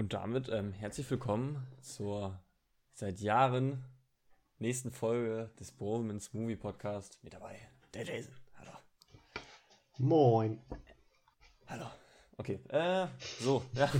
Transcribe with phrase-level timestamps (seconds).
[0.00, 2.40] Und damit ähm, herzlich willkommen zur
[2.94, 3.84] seit Jahren
[4.58, 7.22] nächsten Folge des Bromans Movie Podcast.
[7.22, 7.58] Mit dabei
[7.92, 8.34] der Jason.
[8.56, 8.70] Hallo.
[9.98, 10.58] Moin.
[11.66, 11.84] Hallo.
[12.38, 13.08] Okay, äh,
[13.40, 13.90] so, ja.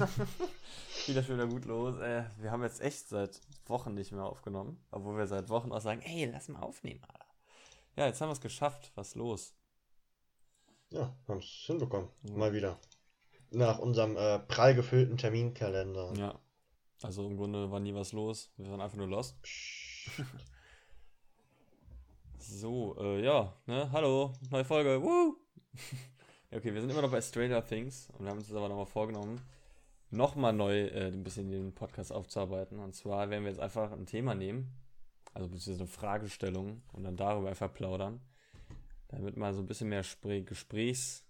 [1.07, 1.99] Wieder schon wieder gut los.
[1.99, 5.83] Äh, wir haben jetzt echt seit Wochen nicht mehr aufgenommen, obwohl wir seit Wochen auch
[5.83, 7.27] sagen, ey, lass mal aufnehmen, Alter.
[7.97, 8.91] Ja, jetzt haben wir es geschafft.
[8.95, 9.55] Was ist los?
[10.89, 12.09] Ja, haben es hinbekommen.
[12.23, 12.81] Mal wieder.
[13.51, 16.13] Nach unserem äh, prall gefüllten Terminkalender.
[16.17, 16.39] Ja.
[17.03, 18.53] Also im Grunde war nie was los.
[18.57, 19.37] Wir waren einfach nur lost.
[22.39, 23.91] so, äh, ja, ne?
[23.93, 25.03] Hallo, neue Folge.
[25.03, 25.37] Woo!
[26.53, 28.85] Okay, wir sind immer noch bei Stranger Things und wir haben uns das aber nochmal
[28.85, 29.41] vorgenommen,
[30.11, 32.81] nochmal neu äh, ein bisschen den Podcast aufzuarbeiten.
[32.81, 34.69] Und zwar werden wir jetzt einfach ein Thema nehmen,
[35.33, 38.21] also beziehungsweise eine Fragestellung und dann darüber einfach plaudern,
[39.07, 41.25] damit man so ein bisschen mehr Spr Gesprächs,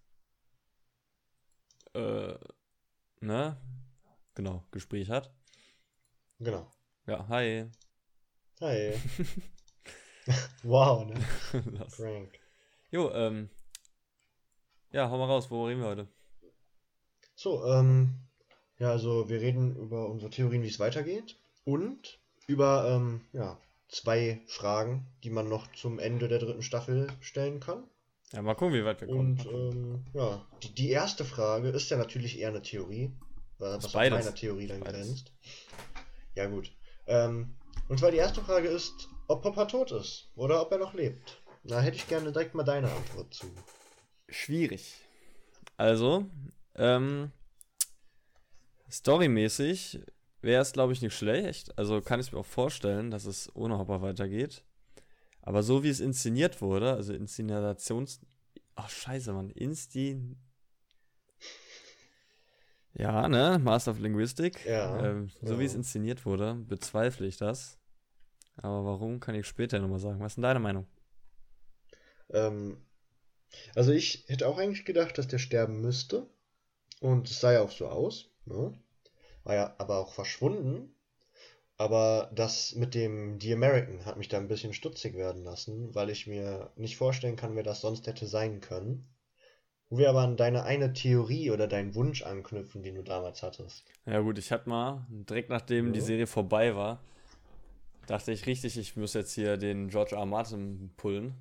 [1.95, 2.35] äh,
[3.21, 3.57] ne?
[4.35, 5.33] Genau, Gespräch hat.
[6.39, 6.71] Genau.
[7.07, 7.67] Ja, hi.
[8.61, 8.95] Hi.
[10.63, 11.21] wow, ne?
[11.89, 12.39] Frank.
[12.91, 13.51] Jo, ähm.
[14.93, 16.09] Ja, hau mal raus, worüber reden wir heute?
[17.37, 18.15] So, ähm,
[18.79, 24.41] ja, also wir reden über unsere Theorien, wie es weitergeht und über, ähm, ja, zwei
[24.47, 27.85] Fragen, die man noch zum Ende der dritten Staffel stellen kann.
[28.33, 29.39] Ja, mal gucken, wie weit wir kommen.
[29.39, 33.13] Und, ähm, ja, die, die erste Frage ist ja natürlich eher eine Theorie,
[33.59, 34.19] wa- was auf beides.
[34.25, 35.07] meiner Theorie dann Beides.
[35.07, 35.33] grenzt.
[36.37, 36.71] Ja, gut.
[37.07, 37.57] Ähm,
[37.89, 41.43] und zwar die erste Frage ist, ob Papa tot ist oder ob er noch lebt.
[41.65, 43.47] Da hätte ich gerne direkt mal deine Antwort zu.
[44.29, 44.95] Schwierig.
[45.77, 46.27] Also,
[46.77, 47.33] ähm,
[48.91, 50.01] storymäßig
[50.41, 51.77] wäre es, glaube ich, nicht schlecht.
[51.79, 54.63] Also kann ich mir auch vorstellen, dass es ohne Hopper weitergeht.
[55.43, 58.21] Aber so wie es inszeniert wurde, also Inszenations...
[58.75, 59.51] Ach, scheiße, Mann.
[59.51, 60.37] Insti...
[62.95, 63.59] Ja, ne?
[63.63, 64.65] Master of Linguistic.
[64.67, 65.61] Ja, Ähm, so ja.
[65.61, 67.79] wie es inszeniert wurde, bezweifle ich das.
[68.57, 70.21] Aber warum, kann ich später nochmal sagen.
[70.21, 70.87] Was ist denn deine Meinung?
[72.31, 72.77] Ähm,
[73.75, 76.29] also ich hätte auch eigentlich gedacht, dass der sterben müsste.
[77.01, 78.31] Und es sah ja auch so aus.
[78.45, 78.75] Ne?
[79.45, 80.95] War ja aber auch verschwunden.
[81.81, 86.11] Aber das mit dem The American hat mich da ein bisschen stutzig werden lassen, weil
[86.11, 89.09] ich mir nicht vorstellen kann, wer das sonst hätte sein können.
[89.89, 93.87] Wo wir aber an deine eine Theorie oder deinen Wunsch anknüpfen, den du damals hattest.
[94.05, 96.05] Ja gut, ich hatte mal, direkt nachdem die Ja.
[96.05, 97.01] Serie vorbei war,
[98.07, 100.19] dachte ich richtig, ich muss jetzt hier den George R.
[100.21, 100.27] R.
[100.27, 101.33] Martin pullen.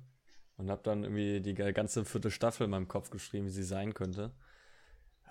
[0.56, 3.92] Und habe dann irgendwie die ganze vierte Staffel in meinem Kopf geschrieben, wie sie sein
[3.92, 4.30] könnte.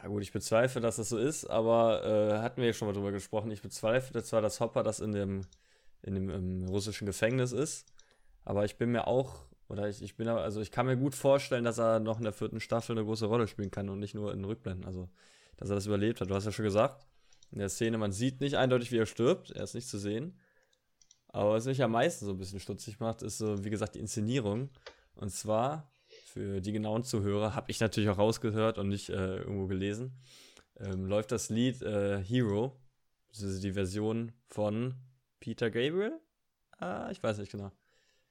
[0.02, 2.94] Ja gut, ich bezweifle, dass das so ist, aber äh, hatten wir ja schon mal
[2.94, 3.52] drüber gesprochen.
[3.52, 5.42] Ich bezweifle zwar, dass Hopper das in dem,
[6.02, 7.86] in dem russischen Gefängnis ist,
[8.46, 11.66] aber ich bin mir auch, oder ich, ich bin also ich kann mir gut vorstellen,
[11.66, 14.34] dass er noch in der vierten Staffel eine große Rolle spielen kann und nicht nur
[14.34, 14.86] in Rückblenden.
[14.86, 15.10] Also,
[15.58, 16.30] dass er das überlebt hat.
[16.30, 17.06] Du hast ja schon gesagt,
[17.52, 20.40] in der Szene, man sieht nicht eindeutig, wie er stirbt, er ist nicht zu sehen.
[21.28, 24.00] Aber was mich am meisten so ein bisschen stutzig macht, ist so, wie gesagt, die
[24.00, 24.70] Inszenierung.
[25.16, 25.92] Und zwar,
[26.30, 30.14] für die genauen Zuhörer, habe ich natürlich auch rausgehört und nicht äh, irgendwo gelesen,
[30.80, 32.80] ähm, läuft das Lied äh, Hero,
[33.30, 34.96] das ist die Version von
[35.40, 36.20] Peter Gabriel?
[36.78, 37.72] Ah, ich weiß nicht genau.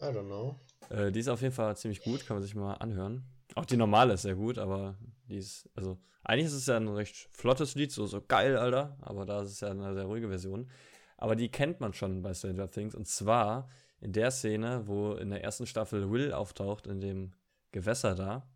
[0.00, 0.58] I don't know.
[0.90, 3.24] Äh, die ist auf jeden Fall ziemlich gut, kann man sich mal anhören.
[3.54, 4.96] Auch die normale ist sehr gut, aber
[5.28, 8.96] die ist, also, eigentlich ist es ja ein recht flottes Lied, so, so geil, Alter,
[9.00, 10.70] aber da ist es ja eine sehr ruhige Version.
[11.16, 13.68] Aber die kennt man schon bei Stranger Things, und zwar
[14.00, 17.32] in der Szene, wo in der ersten Staffel Will auftaucht, in dem
[17.72, 18.48] Gewässer da.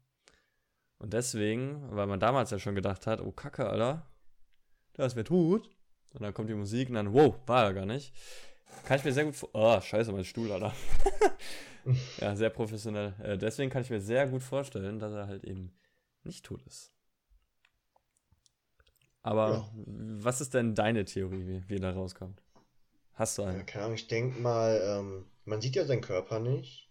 [0.98, 4.06] Und deswegen, weil man damals ja schon gedacht hat, oh Kacke, Alter,
[4.94, 5.68] da ist wer tot.
[6.14, 8.14] Und dann kommt die Musik und dann, wow, war er gar nicht.
[8.84, 9.50] Kann ich mir sehr gut vor.
[9.52, 10.72] Oh, scheiße, mein Stuhl, Alter.
[12.20, 13.14] ja, sehr professionell.
[13.22, 15.72] Äh, deswegen kann ich mir sehr gut vorstellen, dass er halt eben
[16.22, 16.92] nicht tot ist.
[19.22, 19.70] Aber Ja.
[19.86, 22.42] was ist denn deine Theorie, wie, wie er da rauskommt?
[23.14, 23.64] Hast du Ja, eine?
[23.64, 26.81] keine Ahnung, ich denke mal, ähm, man sieht ja seinen Körper nicht.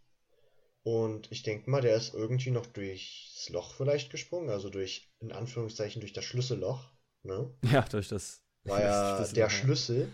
[0.84, 5.32] Und ich denke mal, der ist irgendwie noch durchs Loch vielleicht gesprungen, also durch, in
[5.32, 6.92] Anführungszeichen, durch das Schlüsselloch.
[7.24, 7.54] Ne?
[7.72, 8.44] Ja, durch das.
[8.64, 9.50] War ja das der.
[9.50, 10.12] Schlüssel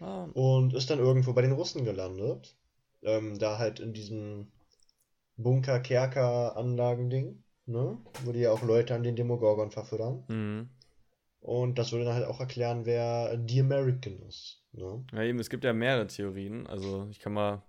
[0.00, 2.56] Ah, und ist dann irgendwo bei den Russen gelandet.
[3.02, 4.50] Ähm, da halt in diesem
[5.36, 7.98] Bunker-Kerker-Anlagen-Ding, ne?
[8.24, 10.24] Wo die ja auch Leute an den Demogorgon verfüttern.
[10.28, 10.70] mhm.
[11.40, 14.64] Und das würde dann halt auch erklären, wer The American ist.
[14.72, 15.04] Ne?
[15.12, 16.66] Ja, eben, es gibt ja mehrere Theorien.
[16.66, 17.62] Also, ich kann mal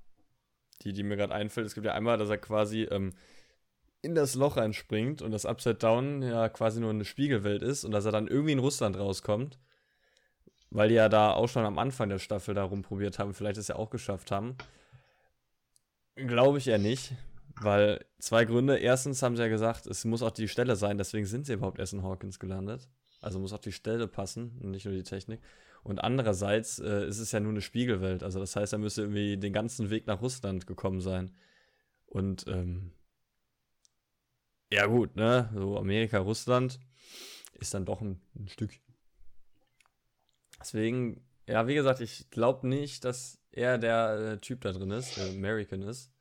[0.81, 1.67] die, die mir gerade einfällt.
[1.67, 3.13] Es gibt ja einmal, dass er quasi ähm,
[4.01, 7.91] in das Loch reinspringt und das Upside Down ja quasi nur eine Spiegelwelt ist und
[7.91, 9.59] dass er dann irgendwie in Russland rauskommt.
[10.69, 13.69] Weil die ja da auch schon am Anfang der Staffel da rumprobiert haben, vielleicht es
[13.69, 14.55] ja auch geschafft haben.
[16.15, 17.13] Glaube ich eher nicht,
[17.61, 18.77] weil zwei Gründe.
[18.77, 21.79] Erstens haben sie ja gesagt, es muss auch die Stelle sein, deswegen sind sie überhaupt
[21.79, 22.87] erst in Hawkins gelandet.
[23.21, 25.39] also muss auch die Stelle passen und nicht nur die Technik.
[25.83, 29.37] Und andererseits äh, ist es ja nur eine Spiegelwelt, also das heißt, er müsste irgendwie
[29.37, 31.35] den ganzen Weg nach Russland gekommen sein.
[32.05, 32.91] Und ähm,
[34.71, 36.79] ja gut, ne, so Amerika, Russland
[37.53, 38.71] ist dann doch ein, ein Stück.
[40.59, 45.17] Deswegen, ja, wie gesagt, ich glaube nicht, dass er der äh, Typ da drin ist,
[45.17, 46.11] der American ist.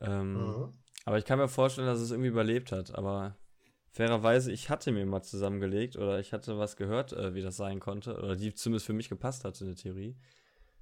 [0.00, 0.72] Ähm, mhm.
[1.04, 2.94] Aber ich kann mir vorstellen, dass es irgendwie überlebt hat.
[2.94, 3.36] Aber
[3.92, 7.80] fairerweise, ich hatte mir mal zusammengelegt oder ich hatte was gehört, äh, wie das sein
[7.80, 8.16] konnte.
[8.18, 10.16] Oder die zumindest für mich gepasst hat in der Theorie.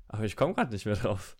[0.08, 1.36] Aber ich komme gerade nicht mehr drauf.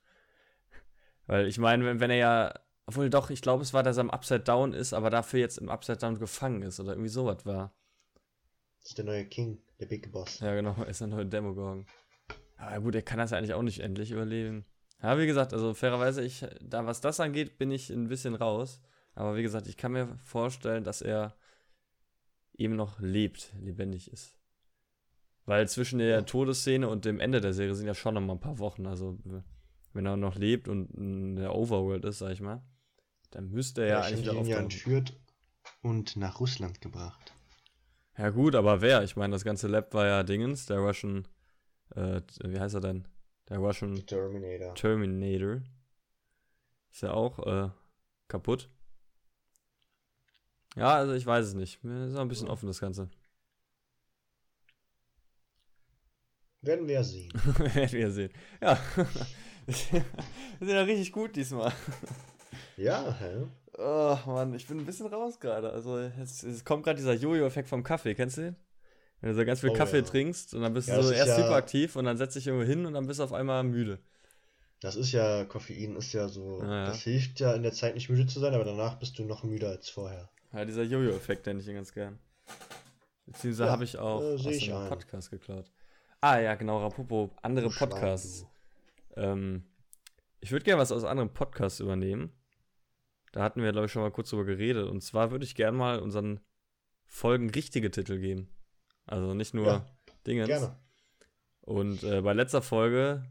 [1.26, 2.54] Weil ich meine, wenn, wenn er ja.
[2.88, 5.58] Obwohl doch, ich glaube, es war, dass er im Upside Down ist, aber dafür jetzt
[5.58, 7.74] im Upside Down gefangen ist oder irgendwie sowas war.
[8.78, 10.38] Das ist der neue King, der Big Boss.
[10.38, 11.84] Ja, genau, er ist der neue Demogorgon.
[12.56, 14.64] Aber gut, er kann das ja eigentlich auch nicht endlich überleben.
[15.02, 18.80] Ja, wie gesagt, also fairerweise, ich, da was das angeht, bin ich ein bisschen raus.
[19.16, 21.36] Aber wie gesagt, ich kann mir vorstellen, dass er
[22.58, 24.36] eben noch lebt, lebendig ist.
[25.44, 26.22] Weil zwischen der ja.
[26.22, 28.86] Todesszene und dem Ende der Serie sind ja schon noch mal ein paar Wochen.
[28.86, 29.18] Also,
[29.92, 32.62] wenn er noch lebt und in der Overworld ist, sag ich mal,
[33.30, 35.18] dann müsste er ja, ja eigentlich wieder ja entführt
[35.82, 37.32] und nach Russland gebracht.
[38.18, 39.02] Ja, gut, aber wer?
[39.02, 41.28] Ich meine, das ganze Lab war ja Dingens, der Russian,
[41.94, 43.06] äh, wie heißt er denn?
[43.48, 44.74] Der Russian Terminator.
[44.74, 45.62] Terminator.
[46.90, 47.70] Ist ja auch äh,
[48.26, 48.70] kaputt.
[50.76, 51.82] Ja, also ich weiß es nicht.
[51.82, 53.08] Mir ist auch ein bisschen offen, das Ganze.
[56.60, 57.32] Werden wir sehen.
[57.58, 58.32] Werden wir sehen.
[58.60, 58.78] Ja.
[59.66, 59.74] wir
[60.60, 61.72] sind ja richtig gut diesmal.
[62.76, 63.46] Ja, hä?
[63.78, 65.70] Oh Mann, ich bin ein bisschen raus gerade.
[65.70, 68.56] Also es, es kommt gerade dieser Jojo-Effekt vom Kaffee, kennst du den?
[69.20, 70.04] Wenn du so ganz viel oh, Kaffee ja.
[70.04, 72.46] trinkst und dann bist ja, du so erst ja, super aktiv und dann setzt dich
[72.46, 73.98] irgendwo hin und dann bist du auf einmal müde.
[74.80, 78.10] Das ist ja, Koffein ist ja so, ah, das hilft ja in der Zeit nicht
[78.10, 80.28] müde zu sein, aber danach bist du noch müder als vorher.
[80.52, 82.18] Ja, dieser Jojo-Effekt nenne ich ihn ganz gern.
[83.26, 85.70] Beziehungsweise habe ich auch äh, aus einem Podcast geklaut.
[86.20, 88.46] Ah ja, genau, Rapopo, andere du Podcasts.
[89.16, 89.64] Ähm,
[90.40, 92.32] ich würde gerne was aus anderen Podcasts übernehmen.
[93.32, 94.88] Da hatten wir, glaube ich, schon mal kurz drüber geredet.
[94.88, 96.40] Und zwar würde ich gerne mal unseren
[97.04, 98.48] Folgen richtige Titel geben.
[99.06, 99.86] Also nicht nur ja,
[100.26, 100.48] Dingens.
[100.48, 100.76] Gerne.
[101.60, 103.24] Und äh, bei letzter Folge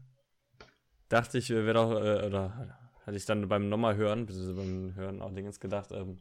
[1.08, 5.22] dachte ich, wäre doch, äh, oder hatte ich dann beim nochmal hören, beziehungsweise beim Hören
[5.22, 6.18] auch Dingens gedacht, ähm,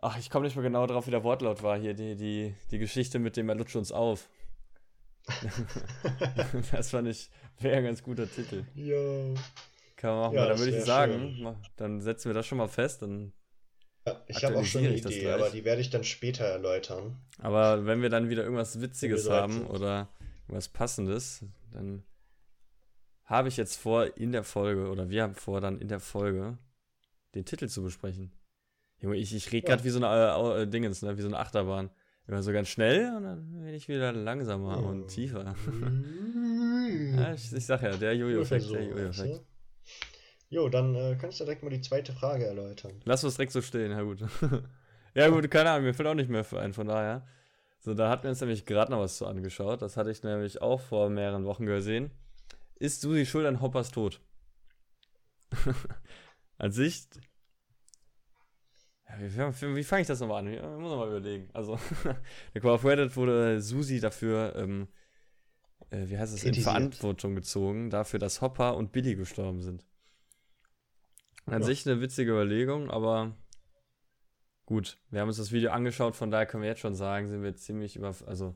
[0.00, 2.78] ach, ich komme nicht mehr genau drauf, wie der Wortlaut war hier, die, die, die
[2.78, 4.28] Geschichte mit dem er lutscht uns auf.
[6.72, 7.30] das fand ich,
[7.60, 8.64] wäre ein ganz guter Titel.
[8.74, 9.34] Ja.
[9.96, 10.34] Kann man machen.
[10.34, 11.56] Ja, dann würde ich sagen, schön.
[11.76, 13.02] dann setzen wir das schon mal fest.
[13.02, 13.32] Dann
[14.26, 17.20] ich habe auch schon eine Idee, aber die werde ich dann später erläutern.
[17.38, 20.08] Aber wenn wir dann wieder irgendwas Witziges haben oder
[20.46, 22.04] irgendwas Passendes, dann
[23.24, 26.56] habe ich jetzt vor, in der Folge, oder wir haben vor, dann in der Folge
[27.34, 28.32] den Titel zu besprechen.
[29.00, 29.84] Junge, ich, ich rede gerade ja.
[29.84, 31.16] wie so eine äh, Dingens, ne?
[31.16, 31.90] wie so eine Achterbahn.
[32.26, 34.88] Immer so ganz schnell und dann bin ich wieder langsamer oh.
[34.88, 35.44] und tiefer.
[37.16, 39.40] ja, ich, ich sag ja, der Jojo-Effekt, so, der Jojo-Effekt.
[40.50, 43.00] Jo, dann äh, kannst du direkt mal die zweite Frage erläutern.
[43.04, 44.20] Lass uns direkt so stehen, ja gut.
[45.14, 47.26] ja gut, keine Ahnung, mir fällt auch nicht mehr für einen, von daher.
[47.80, 49.80] So, da hatten wir uns nämlich gerade noch was zu angeschaut.
[49.80, 52.10] Das hatte ich nämlich auch vor mehreren Wochen gesehen.
[52.76, 54.20] Ist Susi Schuld an Hoppers Tod?
[56.58, 57.08] an sich.
[59.20, 60.52] Wie, wie fange ich das nochmal an?
[60.52, 61.48] Ich muss nochmal überlegen.
[61.52, 61.78] Also,
[62.54, 64.88] der auf Reddit wurde Susi dafür, ähm,
[65.90, 69.84] äh, wie heißt es, in Verantwortung gezogen, dafür, dass Hopper und Billy gestorben sind.
[71.46, 71.66] An ja.
[71.66, 73.34] sich eine witzige Überlegung, aber
[74.66, 77.42] gut, wir haben uns das Video angeschaut, von daher können wir jetzt schon sagen, sind
[77.42, 78.14] wir ziemlich über.
[78.26, 78.54] Also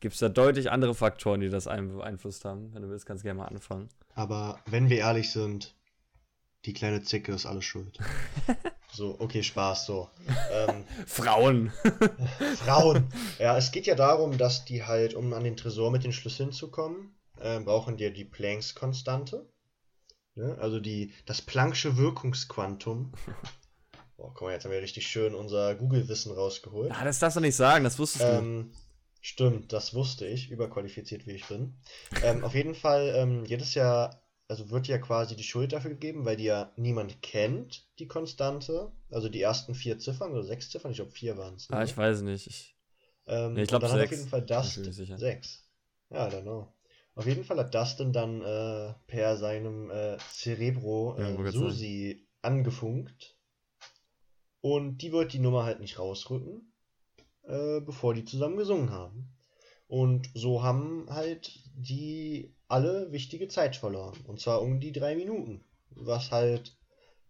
[0.00, 2.72] gibt es da deutlich andere Faktoren, die das beeinflusst haben.
[2.72, 3.88] Wenn du willst, kannst du gerne mal anfangen.
[4.14, 5.74] Aber wenn wir ehrlich sind,
[6.68, 7.98] die kleine Zicke ist alles schuld.
[8.92, 10.10] so, okay, Spaß, so.
[10.52, 11.72] Ähm, Frauen.
[12.56, 13.08] Frauen.
[13.38, 16.52] Ja, es geht ja darum, dass die halt, um an den Tresor mit den Schlüsseln
[16.52, 19.48] zu kommen, äh, brauchen die die Planks-Konstante.
[20.34, 20.58] Ne?
[20.60, 23.14] Also die, das Planck'sche Wirkungsquantum.
[24.18, 26.90] Boah, guck mal, jetzt haben wir richtig schön unser Google-Wissen rausgeholt.
[26.90, 28.78] Ja, das darfst du nicht sagen, das wusstest ähm, du.
[29.22, 31.78] Stimmt, das wusste ich, überqualifiziert wie ich bin.
[32.22, 36.24] ähm, auf jeden Fall, ähm, jedes Jahr, also wird ja quasi die Schuld dafür gegeben,
[36.24, 38.90] weil die ja niemand kennt, die Konstante.
[39.10, 41.68] Also die ersten vier Ziffern oder sechs Ziffern, ich glaube vier waren es.
[41.68, 41.76] Ne?
[41.76, 42.46] Ah, ich weiß nicht.
[42.46, 42.76] Ich,
[43.26, 44.04] ähm, nee, ich glaube sechs.
[44.04, 44.74] auf jeden Fall das.
[44.74, 45.70] Sechs.
[46.10, 46.72] Ja, I don't know.
[47.14, 53.36] Auf jeden Fall hat Dustin dann äh, per seinem äh, Cerebro äh, ja, Susi angefunkt.
[54.60, 56.72] Und die wird die Nummer halt nicht rausrücken,
[57.42, 59.36] äh, bevor die zusammen gesungen haben.
[59.88, 64.16] Und so haben halt die alle wichtige Zeit verloren.
[64.26, 65.64] Und zwar um die drei Minuten.
[65.90, 66.76] Was halt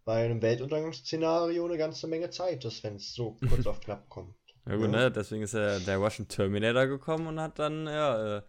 [0.05, 4.35] bei einem Weltuntergangsszenario eine ganze Menge Zeit ist, wenn es so kurz auf knapp kommt.
[4.65, 4.91] Ja gut, Ja.
[4.91, 5.11] ne?
[5.11, 8.41] Deswegen ist ja der Russian Terminator gekommen und hat dann, ja, äh,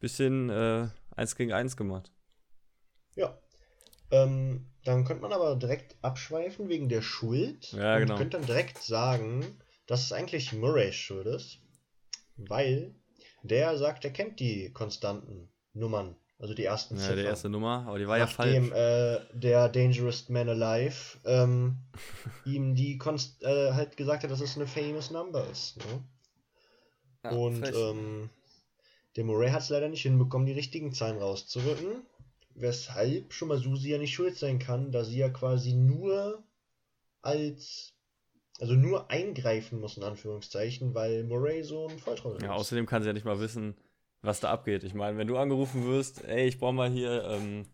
[0.00, 2.10] bisschen äh, eins gegen eins gemacht.
[3.14, 3.38] Ja.
[4.10, 7.72] Ähm, dann könnte man aber direkt abschweifen wegen der Schuld.
[7.72, 8.16] Ja, und genau.
[8.16, 9.44] könnte dann direkt sagen,
[9.86, 11.60] dass es eigentlich Murrays Schuld ist.
[12.36, 12.94] Weil
[13.42, 16.16] der sagt, er kennt die konstanten Nummern.
[16.44, 17.16] Also die ersten Ja, Ziffern.
[17.16, 18.70] die erste Nummer, aber die war ja Nachdem falsch.
[18.70, 21.78] äh, der Dangerous Man Alive ähm,
[22.44, 25.78] ihm die konst äh, halt gesagt hat, dass es eine famous number ist.
[25.78, 26.04] Ne?
[27.24, 28.28] Ja, Und ähm,
[29.16, 32.02] der Murray hat es leider nicht hinbekommen, die richtigen Zahlen rauszurücken.
[32.54, 36.42] Weshalb schon mal Susi ja nicht schuld sein kann, da sie ja quasi nur
[37.22, 37.94] als.
[38.60, 42.60] Also nur eingreifen muss, in Anführungszeichen, weil Murray so ein Volltrottel ja, ist.
[42.60, 43.74] außerdem kann sie ja nicht mal wissen,
[44.24, 44.84] was da abgeht.
[44.84, 47.66] Ich meine, wenn du angerufen wirst, ey, ich brauche mal hier ähm,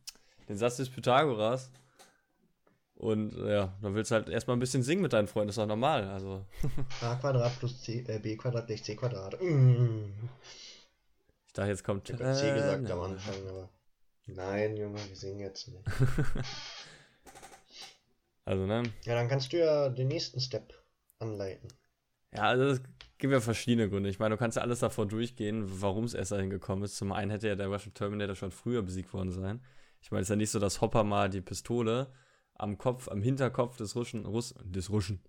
[0.49, 1.71] den Satz des Pythagoras.
[2.95, 5.59] Und äh, ja, dann willst du halt erstmal ein bisschen singen mit deinen Freunden, ist
[5.59, 6.05] doch normal.
[6.09, 6.45] Also,
[7.01, 9.41] a Quadrat plus C, äh, B Quadrat gleich C Quadrat.
[9.41, 10.13] Mm.
[11.47, 12.11] ich dachte, jetzt kommt.
[12.11, 13.71] Ich hab C gesagt äh, am Anfang, aber.
[14.27, 15.85] Nein, Junge, wir singen jetzt nicht.
[18.47, 18.83] Also, ne?
[19.05, 20.75] Ja, dann kannst du ja den nächsten Step
[21.21, 21.69] anleiten.
[22.35, 22.81] Ja, also es
[23.21, 24.09] gibt ja verschiedene Gründe.
[24.11, 26.97] Ich meine, du kannst ja alles davor durchgehen, warum es erst dahin gekommen ist.
[26.97, 29.61] Zum einen hätte ja der Russian Terminator schon früher besiegt worden sein.
[30.01, 32.13] Ich meine, es ist ja nicht so, dass Hopper mal die Pistole
[32.55, 35.21] am Kopf, am Hinterkopf des Russen, Russ, des Russen,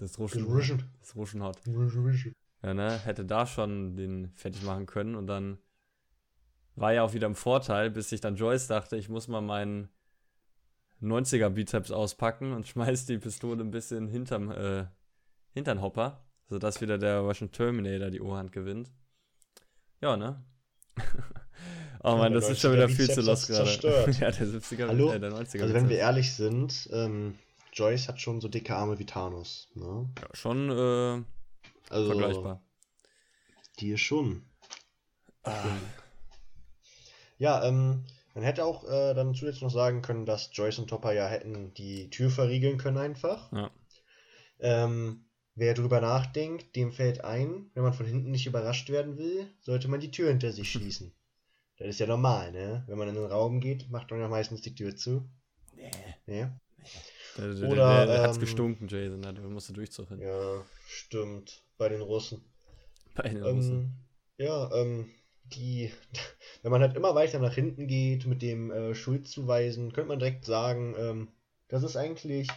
[0.00, 0.90] des Russen, Russen.
[1.00, 1.60] des Russen hat.
[2.62, 5.58] Ja, ne, hätte da schon den fertig machen können und dann
[6.74, 9.88] war ja auch wieder im Vorteil, bis sich dann Joyce dachte, ich muss mal meinen
[11.02, 14.86] 90er Bizeps auspacken und schmeiß die Pistole ein bisschen hinterm, äh,
[15.52, 18.90] hintern Hopper, sodass wieder der Russian Terminator die Oberhand gewinnt.
[20.00, 20.44] Ja, ne?
[22.02, 24.10] oh der das ist schon wieder 90er viel zu hat's gerade.
[24.20, 25.12] ja, der 70er, Hallo?
[25.12, 26.00] äh, der 90er Also, wenn wir Bizeps.
[26.00, 27.38] ehrlich sind, ähm,
[27.72, 29.68] Joyce hat schon so dicke Arme wie Thanos.
[29.74, 30.08] Ne?
[30.20, 31.24] ja, schon äh,
[31.90, 32.62] Also, vergleichbar.
[33.78, 34.42] die ist schon.
[35.44, 35.52] Ah,
[37.38, 41.12] Ja, ähm, man hätte auch äh, dann zusätzlich noch sagen können, dass Joyce und Topper
[41.12, 43.52] ja hätten die Tür verriegeln können einfach.
[43.52, 43.70] ja.
[44.60, 45.24] Ähm,
[45.58, 49.88] wer drüber nachdenkt, dem fällt ein, wenn man von hinten nicht überrascht werden will, sollte
[49.88, 51.12] man die Tür hinter sich schließen.
[51.76, 52.82] Das ist ja normal, ne?
[52.86, 55.28] Wenn man in den Raum geht, macht man ja meistens die Tür zu.
[55.76, 55.90] Nee.
[56.26, 56.46] Nee?
[57.36, 59.22] Der, der, Oder, der, der hat's ähm, gestunken, Jason.
[59.22, 60.20] Da musste Durchzug hin.
[60.20, 61.62] Ja, stimmt.
[61.76, 62.44] Bei den Russen.
[63.14, 63.94] Bei den Russen.
[64.38, 65.10] Ähm, ja, ähm,
[65.44, 65.92] die,
[66.62, 70.44] wenn man halt immer weiter nach hinten geht mit dem äh, Schuldzuweisen, könnte man direkt
[70.44, 71.28] sagen, ähm,
[71.68, 72.48] das ist eigentlich,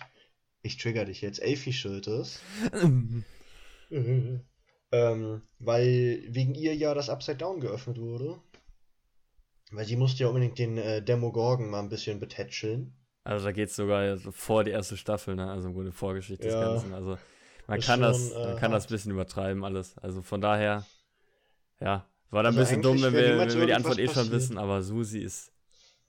[0.62, 2.40] ich trigger dich jetzt, Elfie schuld ist.
[3.92, 8.40] ähm, weil wegen ihr ja das Upside Down geöffnet wurde.
[9.72, 12.94] Weil sie musste ja unbedingt den äh, Demogorgon mal ein bisschen betätscheln.
[13.24, 15.50] Also da geht's sogar so vor die erste Staffel, ne?
[15.50, 16.60] Also im Grunde Vorgeschichte des Ja.
[16.60, 16.94] Ganzen.
[16.94, 17.18] Also
[17.68, 19.98] man kann das, schon, äh, man kann das ein bisschen übertreiben alles.
[20.00, 20.86] Also von daher,
[21.80, 24.16] ja, war da ein Also bisschen dumm, wenn wir, wenn wir die Antwort eh schon
[24.16, 24.32] passiert.
[24.34, 25.54] wissen, aber Susi ist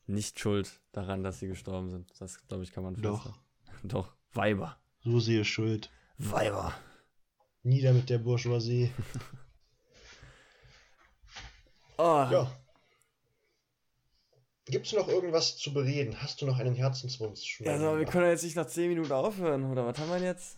[0.06, 2.12] nicht schuld daran, dass sie gestorben sind.
[2.18, 3.22] Das, glaube ich, kann man Doch.
[3.22, 3.38] festhalten.
[3.84, 4.16] Doch.
[4.34, 4.78] Weiber.
[5.02, 5.90] Susi ist schuld.
[6.18, 6.74] Weiber.
[7.62, 8.92] Nieder mit der Bourgeoisie.
[11.98, 12.26] Oh.
[12.30, 12.50] Ja.
[14.66, 16.20] Gibt's noch irgendwas zu bereden?
[16.20, 17.60] Hast du noch einen Herzenswunsch?
[17.60, 20.16] Ja, also, wir können ja jetzt nicht nach 10 Minuten aufhören, oder was haben wir
[20.16, 20.56] denn jetzt?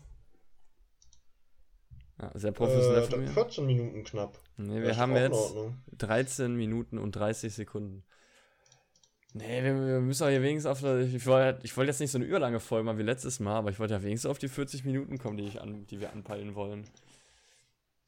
[2.21, 3.29] Ja, sehr professionell äh, von mir.
[3.29, 4.39] 14 Minuten knapp.
[4.57, 5.83] Nee, wir haben jetzt Ordnung.
[5.99, 8.05] 13 Minuten und 30 Sekunden.
[9.37, 10.81] Nee, wir, wir müssen auch hier wenigstens auf.
[10.81, 13.57] der- Ich wollte ich wollte jetzt nicht so eine überlange Folge machen wie letztes Mal,
[13.57, 16.13] aber ich wollte ja wenigstens auf die 40 Minuten kommen, die, ich an, die wir
[16.13, 16.85] anpeilen wollen.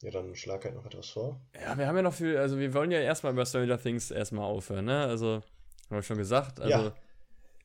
[0.03, 1.41] Ja, dann schlag halt noch etwas vor.
[1.61, 2.37] Ja, wir haben ja noch viel.
[2.37, 5.01] Also, wir wollen ja erstmal über Stranger Things erstmal aufhören, ne?
[5.05, 5.43] Also, haben
[5.91, 6.61] wir schon gesagt.
[6.61, 6.95] Also, Ja.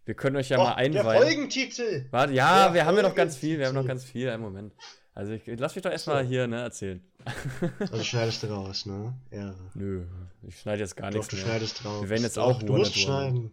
[0.06, 1.22] wir können euch ja Oh, mal der einweihen.
[1.22, 2.08] Folgentitel!
[2.10, 3.60] Warte, ja, Der wir haben ja noch ganz viel.
[3.60, 4.30] Wir haben noch ganz viel.
[4.30, 4.74] Einen Moment.
[5.14, 6.30] Also, ich, lass mich doch erstmal So.
[6.30, 7.04] hier, ne, erzählen.
[7.80, 9.14] Also schneidest du raus, ne?
[9.32, 9.54] Ja.
[9.74, 10.06] Nö,
[10.48, 11.46] ich schneide jetzt gar Doch, nichts du mehr.
[11.46, 12.02] schneidest raus.
[12.04, 13.52] Wir werden jetzt Doch, auch Du musst schneiden.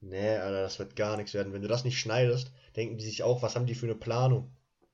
[0.00, 1.52] Nee, Alter, das wird gar nichts werden.
[1.52, 4.50] Wenn du das nicht schneidest, denken die sich auch, was haben die für eine Planung?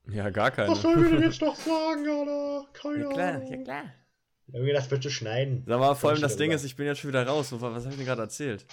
[0.09, 0.71] Ja, gar keine.
[0.71, 2.66] Was sollen wir denn jetzt noch sagen, Alter?
[2.73, 3.50] Keine Ja, klar, Ahnung.
[3.52, 3.85] ja, klar.
[4.49, 5.64] Ich hab mir gedacht, wird du schneiden.
[5.66, 7.52] Sag mal, vor allem das Ding ist, ich bin jetzt schon wieder raus.
[7.52, 8.66] Was, was habe ich denn gerade erzählt?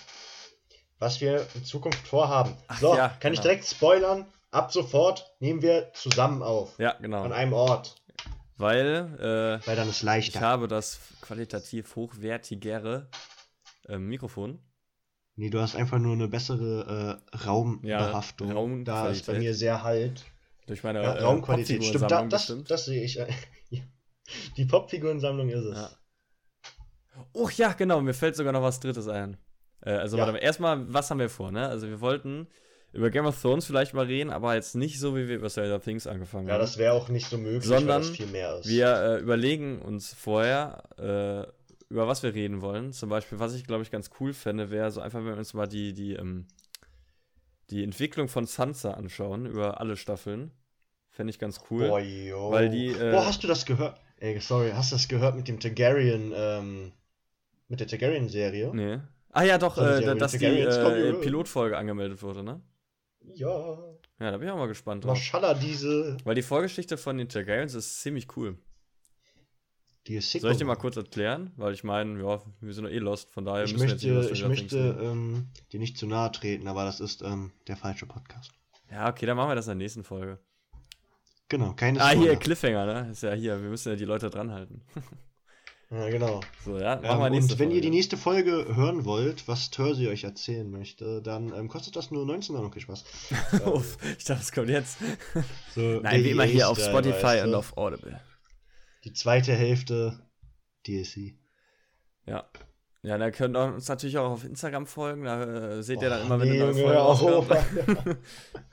[0.99, 2.55] was wir in Zukunft vorhaben.
[2.67, 3.53] Ach so, ja, kann ich genau.
[3.53, 4.25] direkt spoilern?
[4.51, 6.77] Ab sofort nehmen wir zusammen auf.
[6.77, 7.21] Ja, genau.
[7.23, 7.98] An einem Ort.
[8.59, 10.41] Weil äh, Weil dann ist ich leichter.
[10.41, 13.09] habe das qualitativ hochwertigere
[13.87, 14.59] äh, Mikrofon.
[15.35, 18.49] Nee, du hast einfach nur eine bessere äh, Raumbehaftung.
[18.49, 18.87] Ja, Raumqualität.
[18.87, 20.25] da ist bei mir sehr halt.
[20.67, 21.83] Durch meine Ja, äh, Raumqualität.
[21.85, 22.69] Stimmt, da, das, bestimmt.
[22.69, 23.17] das sehe ich.
[23.71, 23.81] Ja.
[24.57, 25.77] Die Popfigurensammlung ist es.
[25.77, 25.89] Ja.
[27.33, 29.37] Oh ja, genau, mir fällt sogar noch was Drittes ein.
[29.81, 30.21] Äh, also Ja.
[30.23, 31.67] warte mal, erstmal, was haben wir vor, ne?
[31.67, 32.47] Also wir wollten
[32.91, 35.79] über Game of Thrones vielleicht mal reden, aber jetzt nicht so, wie wir über Stranger
[35.79, 36.61] Things angefangen Ja, haben.
[36.61, 38.67] das wäre auch nicht so möglich, Sondern weil das viel mehr ist.
[38.67, 42.91] Wir äh, überlegen uns vorher, äh, über was wir reden wollen.
[42.91, 45.53] Zum Beispiel, was ich glaube ich ganz cool fände, wäre so einfach, wenn wir uns
[45.53, 46.47] mal die, die, ähm,
[47.69, 50.51] die Entwicklung von Sansa anschauen, über alle Staffeln.
[51.11, 51.87] Fände ich ganz cool.
[51.87, 52.51] Boah, yo.
[52.51, 53.99] Weil die, äh, Boah, hast du das gehört?
[54.17, 56.91] Ey, sorry, hast du das gehört mit dem Targaryen, ähm,
[57.67, 58.71] mit der Targaryen-Serie?
[58.73, 58.99] Nee.
[59.31, 61.13] Ah ja, doch, äh, dass die äh.
[61.21, 62.61] Pilotfolge angemeldet wurde, ne?
[63.35, 63.77] Ja.
[64.19, 65.13] Ja, da bin ich auch mal gespannt drauf.
[65.13, 66.17] Maschallah, diese.
[66.23, 68.57] Weil die Vorgeschichte von den Targaryens ist ziemlich cool.
[70.07, 70.41] Die ist sick.
[70.41, 71.51] Soll ich dir mal kurz erklären?
[71.55, 74.03] Weil ich meine, ja, wir sind doch eh lost, von daher Ich müssen wir jetzt
[74.03, 77.77] nicht möchte, ich möchte ähm, dir nicht zu nahe treten, aber das ist ähm, der
[77.77, 78.51] falsche Podcast.
[78.89, 80.39] Ja, okay, dann machen wir das in der nächsten Folge.
[81.47, 82.35] Genau, keine Ah, hier.
[82.35, 83.11] Cliffhanger, ne?
[83.11, 84.81] Ist ja hier, wir müssen ja die Leute dranhalten.
[85.91, 86.41] Ja, genau.
[86.63, 87.75] So, ja, machen Ähm, wir nächste und wenn Folge.
[87.75, 92.11] ihr die nächste Folge hören wollt, was Törsi euch erzählen möchte, dann ähm, kostet das
[92.11, 92.67] nur 19 Euro.
[92.67, 93.03] Okay, Spaß.
[93.65, 94.97] Uff, ich dachte, das kommt jetzt.
[95.73, 97.57] So, Nein, wie immer hier auf Spotify weißt und du?
[97.57, 98.19] auf Audible.
[99.03, 100.19] Die zweite Hälfte
[100.85, 101.35] DLC.
[102.25, 102.47] Ja.
[103.01, 105.23] Ja, da könnt ihr uns natürlich auch auf Instagram folgen.
[105.23, 105.43] Da
[105.77, 107.55] äh, seht ihr dann Oh, immer, wenn nee, eine neue Folge.
[107.55, 108.17] Alter.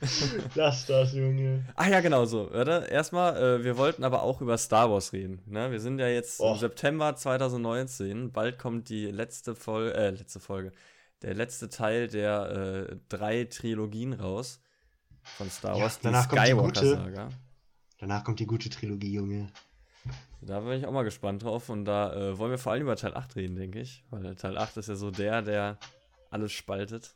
[0.56, 1.64] Lass das, Junge.
[1.76, 2.50] Ach ja, genau so.
[2.50, 2.88] Oder?
[2.88, 5.42] Erstmal, äh, wir wollten aber auch über Star Wars reden.
[5.46, 5.70] Ne?
[5.70, 6.54] Wir sind ja jetzt Och.
[6.54, 8.32] im September 2019.
[8.32, 10.72] Bald kommt die letzte Folge, äh, letzte Folge.
[11.22, 14.60] Der letzte Teil der äh, drei Trilogien raus
[15.22, 16.00] von Star Ja, Wars.
[16.02, 16.46] danach kommt die.
[16.50, 17.28] Skywalker-Saga.
[18.00, 19.48] Danach kommt die gute Trilogie, Junge.
[20.42, 21.68] Da bin ich auch mal gespannt drauf.
[21.68, 24.04] Und da äh, wollen wir vor allem über Teil 8 reden, denke ich.
[24.10, 25.78] Weil Teil 8 ist ja so der, der
[26.30, 27.14] alles spaltet.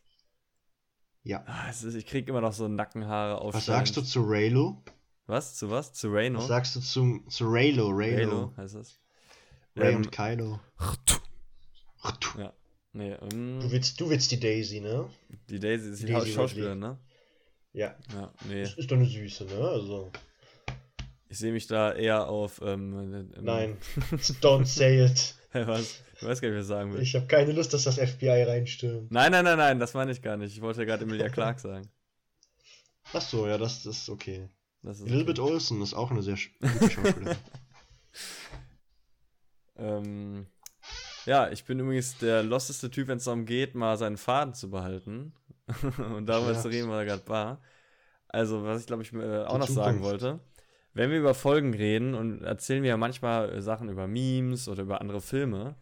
[1.22, 1.44] Ja.
[1.46, 3.54] Ah, ist, ich krieg immer noch so Nackenhaare auf.
[3.54, 4.82] Was sagst du zu Raylo?
[5.26, 5.56] Was?
[5.56, 5.92] Zu was?
[5.92, 6.38] Zu Rayno?
[6.38, 7.90] Was sagst du zum, zu Raylo?
[7.90, 8.16] Raylo.
[8.16, 9.00] Raylo heißt es.
[9.76, 10.60] Ray Ähm, und Kylo.
[12.38, 12.52] Ja.
[12.92, 15.08] Nee, ähm, Du willst, du willst die Daisy, ne?
[15.48, 16.98] die Daisy ist die Daisy Schauspielerin, ne?
[17.72, 17.94] Ja.
[18.12, 18.62] Ja, nee.
[18.62, 19.58] Das ist doch eine Süße, ne?
[19.58, 20.10] Also.
[21.30, 22.60] Ich sehe mich da eher auf.
[22.62, 23.78] Ähm, ähm, Nein.
[24.42, 25.34] Don't say it.
[25.52, 26.02] Was?
[26.20, 27.00] Ich weiß gar nicht, was ich sagen will.
[27.00, 29.10] Ich habe keine Lust, dass das FBI reinstürmt.
[29.10, 30.54] Nein, nein, nein, nein, das meine ich gar nicht.
[30.54, 31.88] Ich wollte gerade Emilia Clark sagen.
[33.14, 34.48] Ach so, ja, das, das ist okay.
[34.82, 37.36] Das ist Elizabeth Olsen ist auch eine sehr gute Schauspielerin.
[39.76, 40.46] Ähm,
[41.26, 44.70] ja, ich bin übrigens der losteste Typ, wenn es darum geht, mal seinen Faden zu
[44.70, 45.32] behalten
[46.16, 46.60] und darüber Ja.
[46.60, 47.62] zu reden, was er gerade war.
[48.28, 50.22] Also, was ich glaube ich äh, auch Die noch sagen Zukunft.
[50.22, 50.40] wollte.
[50.92, 54.82] Wenn wir über Folgen reden und erzählen wir ja manchmal äh, Sachen über Memes oder
[54.82, 55.76] über andere Filme.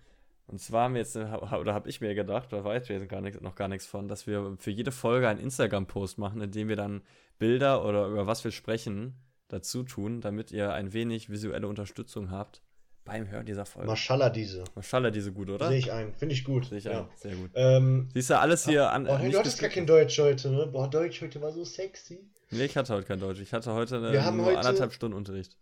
[0.47, 3.21] Und zwar haben wir jetzt, äh, oder habe ich mir gedacht, da weiß ich gar
[3.21, 6.69] nichts, noch gar nichts von, dass wir für jede Folge einen Instagram-Post machen, in dem
[6.69, 7.03] wir dann
[7.39, 9.15] Bilder oder über was wir sprechen
[9.49, 12.63] dazu tun, damit ihr ein wenig visuelle Unterstützung habt
[13.09, 13.89] beim Hören dieser Folge.
[13.89, 14.65] Maschallah diese.
[14.75, 15.69] Maschallah, diese gut, oder?
[15.69, 16.15] Sehe ich ein.
[16.15, 16.67] Finde ich gut.
[16.67, 17.01] Sehe ich ja.
[17.01, 17.09] ein.
[17.17, 17.51] Sehr gut.
[17.55, 19.07] Ähm, Siehst du, alles hier an.
[19.09, 20.67] oh, hey, nicht du hattest gar kein Deutsch heute, ne?
[20.67, 22.21] Boah, Deutsch heute war so sexy.
[22.51, 23.41] Nee, ich hatte heute kein Deutsch.
[23.41, 25.57] Ich hatte heute haben nur heute- anderthalb Stunden Unterricht.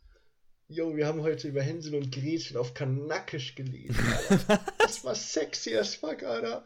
[0.68, 3.96] Jo, wir haben heute über Hänsel und Gretel auf Kanakisch gelesen.
[4.28, 4.60] Alter.
[4.78, 6.64] das war sexy as fuck, Alter.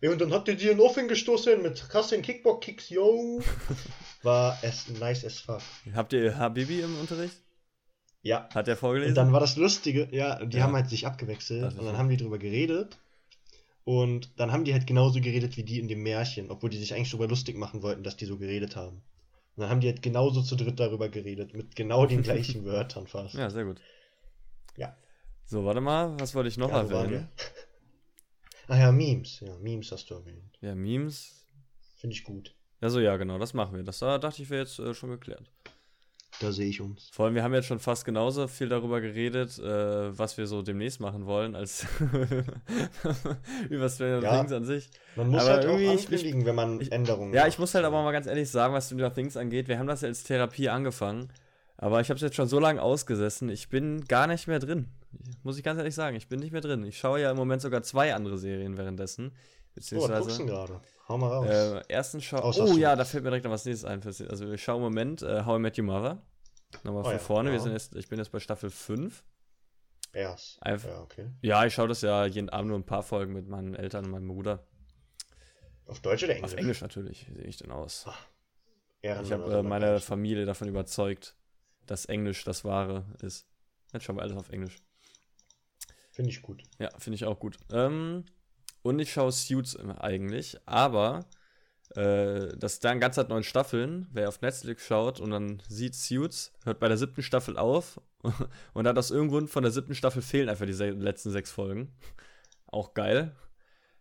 [0.00, 3.42] Ja, und dann habt ihr die in den Ofen gestoßen mit krassen Kickbox-Kicks, yo.
[4.22, 5.60] War es nice as fuck.
[5.94, 7.36] Habt ihr Habibi im Unterricht?
[8.22, 8.48] Ja.
[8.54, 9.10] Hat der vorgelesen?
[9.10, 10.64] Und dann war das Lustige, ja, die Ja.
[10.64, 12.98] haben halt sich abgewechselt und dann haben die drüber geredet.
[13.84, 16.94] Und dann haben die halt genauso geredet wie die in dem Märchen, obwohl die sich
[16.94, 19.02] eigentlich darüber lustig machen wollten, dass die so geredet haben.
[19.56, 23.08] Und dann haben die halt genauso zu dritt darüber geredet, mit genau den gleichen Wörtern
[23.08, 23.34] fast.
[23.34, 23.80] ja, sehr gut.
[24.76, 24.96] Ja.
[25.44, 27.28] So, warte mal, was wollte ich noch Ja, erwähnen?
[28.68, 29.40] Ah ja, Memes.
[29.40, 30.56] Ja, Memes hast du erwähnt.
[30.60, 31.44] Ja, Memes.
[31.96, 32.54] Finde ich gut.
[32.80, 33.82] Also ja, genau, das machen wir.
[33.82, 35.50] Das da dachte ich, wäre jetzt äh, schon geklärt.
[36.40, 37.08] Da sehe ich uns.
[37.12, 40.62] Vor allem, wir haben jetzt schon fast genauso viel darüber geredet, äh, was wir so
[40.62, 41.86] demnächst machen wollen, als
[43.68, 44.38] über Stranger Ja.
[44.38, 44.88] Things an sich.
[45.16, 47.48] Man muss Aber halt auch irgendwie, ich- ankündigen, wenn man ich- Änderungen Ja, macht.
[47.50, 49.68] ich muss halt aber mal ganz ehrlich sagen, was Stranger Things angeht.
[49.68, 51.28] Wir haben das ja als Therapie angefangen,
[51.76, 53.48] aber ich habe es jetzt schon so lange ausgesessen.
[53.48, 54.88] Ich bin gar nicht mehr drin.
[55.42, 56.84] Muss ich ganz ehrlich sagen, ich bin nicht mehr drin.
[56.84, 59.32] Ich schaue ja im Moment sogar zwei andere Serien währenddessen.
[59.72, 60.36] Oh, Beziehungsweise.
[60.38, 60.80] denn gerade?
[61.08, 61.46] Hau mal raus.
[61.48, 62.42] Äh, erstens schau.
[62.46, 62.76] Oh Suits.
[62.78, 64.02] ja, da fällt mir direkt noch was nächstes ein.
[64.04, 66.22] Also ich schaue im Moment äh, How I Met Your Mother.
[66.84, 67.50] Nochmal Oh von ja, vorne.
[67.50, 67.62] Wir ja.
[67.62, 69.24] sind jetzt, ich bin jetzt bei Staffel 5.
[70.12, 70.62] Erst.
[70.62, 71.30] einfach- Ja, okay.
[71.40, 74.10] Ja, ich schaue das ja jeden Abend nur ein paar Folgen mit meinen Eltern und
[74.10, 74.66] meinem Bruder.
[75.86, 76.52] Auf Deutsch oder Englisch?
[76.52, 77.28] Auf Englisch natürlich.
[77.28, 78.06] Wie sehe ich denn aus?
[79.00, 81.34] Ehrenmann, Ich habe äh, meine Familie davon überzeugt,
[81.86, 83.46] dass Englisch das Wahre ist.
[83.92, 84.78] Jetzt schauen wir alles auf Englisch.
[86.12, 86.62] Finde ich gut.
[86.78, 87.56] Ja, finde ich auch gut.
[87.72, 88.24] Ähm,
[88.82, 91.26] und ich schaue Suits eigentlich, aber
[91.96, 94.08] äh, das dann ganz hat neun Staffeln.
[94.12, 98.00] Wer auf Netflix schaut und dann sieht Suits, hört bei der siebten Staffel auf
[98.74, 101.50] und dann aus irgendeinem Grund von der siebten Staffel fehlen einfach die se letzten sechs
[101.50, 101.92] Folgen.
[102.66, 103.34] Auch geil.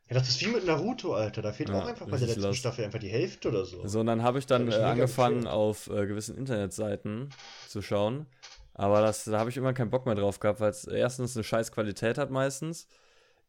[0.10, 1.42] Ja, das ist wie mit Naruto, Alter.
[1.42, 2.60] Da fehlt Ja, auch einfach bei der letzten lost.
[2.60, 3.88] Staffel einfach die Hälfte oder so.
[3.88, 7.30] So, und dann habe ich dann Das äh, hab ich angefangen, auf äh, gewissen Internetseiten
[7.68, 8.28] zu schauen.
[8.74, 11.44] Aber das, da habe ich immer keinen Bock mehr drauf gehabt, weil es erstens eine
[11.44, 12.88] scheiß Qualität hat meistens.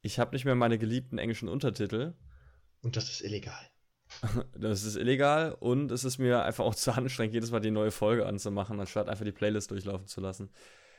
[0.02, 2.14] Ich habe nicht mehr meine geliebten englischen Untertitel.
[2.82, 3.70] Und das ist illegal.
[4.58, 7.90] Das ist illegal und es ist mir einfach auch zu anstrengend, jedes Mal die neue
[7.90, 10.50] Folge anzumachen, anstatt einfach die Playlist durchlaufen zu lassen.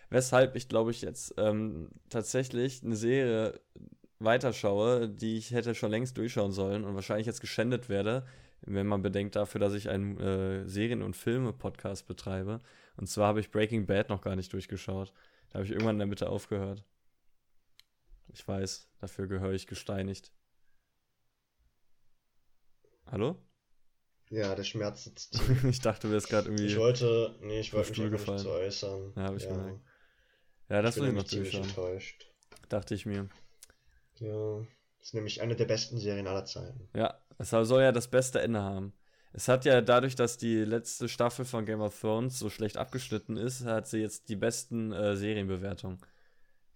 [0.09, 3.59] Weshalb ich, glaube ich, jetzt ähm, tatsächlich eine Serie
[4.19, 8.25] weiterschaue, die ich hätte schon längst durchschauen sollen und wahrscheinlich jetzt geschändet werde,
[8.61, 12.61] wenn man bedenkt dafür, dass ich einen äh, Serien- und Filme-Podcast betreibe.
[12.95, 15.13] Und zwar habe ich Breaking Bad noch gar nicht durchgeschaut.
[15.49, 16.85] Da habe ich irgendwann in der Mitte aufgehört.
[18.34, 20.32] Ich weiß, dafür gehöre ich gesteinigt.
[23.06, 23.38] Hallo?
[24.30, 26.65] Ja, der Schmerz sitzt ich dachte, du wärst gerade irgendwie.
[26.65, 28.39] Ich wollte, nee, ich wollte mich einfach nicht gefallen.
[28.39, 29.13] zu äußern.
[29.15, 29.50] Ja, hab ich ja.
[29.50, 29.82] gemerkt.
[30.69, 32.26] ja, das ich bin ich ziemlich enttäuscht.
[32.69, 33.30] Dachte ich mir.
[34.15, 34.60] Ja,
[34.98, 36.89] das ist nämlich eine der besten Serien aller Zeiten.
[36.96, 38.93] Ja, es soll soll ja das beste Ende haben.
[39.34, 43.38] Es hat ja dadurch, dass die letzte Staffel von Game of Thrones so schlecht abgeschnitten
[43.38, 46.00] ist, hat sie jetzt die besten äh, Serienbewertungen.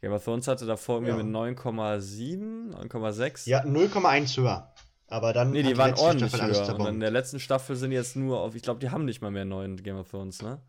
[0.01, 1.23] Game of Thrones hatte davor irgendwie Ja.
[1.23, 3.47] mit 9,7, 9,6.
[3.49, 4.73] Ja, 0,1 höher.
[5.07, 5.51] Aber dann.
[5.51, 6.79] Nee, die waren letzte ordentlich Staffel höher.
[6.79, 9.31] Und in der letzten Staffel sind jetzt nur auf, ich glaube, die haben nicht mal
[9.31, 10.61] mehr neun Game of Thrones, ne?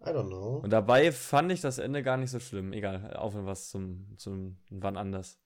[0.00, 0.58] I don't know.
[0.58, 2.72] Und dabei fand ich das Ende gar nicht so schlimm.
[2.72, 5.38] Egal, auf und was zum, zum wann anders.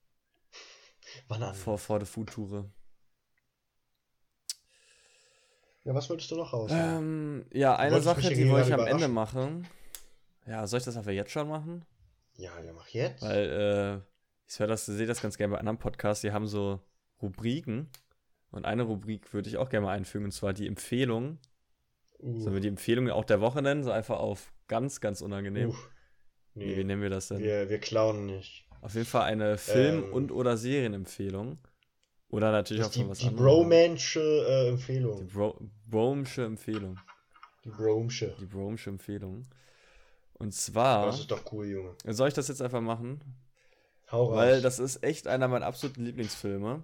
[1.27, 1.53] Wann an?
[1.55, 2.71] Vor, vor der Foodtour.
[5.83, 6.71] Ja, was wolltest du noch raus?
[6.73, 9.67] Ähm, ja, eine Sache, die wollte ich am Ende machen.
[10.45, 11.85] Ja, soll ich das einfach jetzt schon machen?
[12.35, 13.21] Ja, ja, mach jetzt.
[13.21, 14.09] Weil, äh,
[14.51, 16.79] ich höre das, sehe das ganz gerne bei anderen Podcasts, die haben so
[17.21, 17.89] Rubriken.
[18.51, 21.39] Und eine Rubrik würde ich auch gerne mal einfügen, und zwar die Empfehlung.
[22.19, 23.83] Uh, Sollen wir die Empfehlung auch der Woche nennen?
[23.83, 25.69] So einfach auf ganz, ganz unangenehm.
[25.71, 25.75] uh,
[26.53, 27.39] Wie, wie nee, nennen wir das denn?
[27.39, 28.65] wir, wir klauen nicht.
[28.81, 30.13] Auf jeden Fall eine Film- Ähm.
[30.13, 31.57] und oder Serienempfehlung.
[32.29, 33.45] Oder natürlich auch die, von was die anderem.
[33.45, 35.27] Bromansche äh, Die Empfehlung.
[35.27, 36.99] Bro Bromsche Empfehlung.
[37.63, 38.35] Die Bromsche.
[38.39, 39.43] Die Bromsche Empfehlung.
[40.43, 41.05] Und zwar.
[41.05, 41.95] Das ist doch cool, Junge.
[42.05, 43.21] Soll ich das jetzt einfach machen?
[44.11, 44.35] Hau raus.
[44.35, 46.83] Weil das ist echt einer meiner absoluten Lieblingsfilme.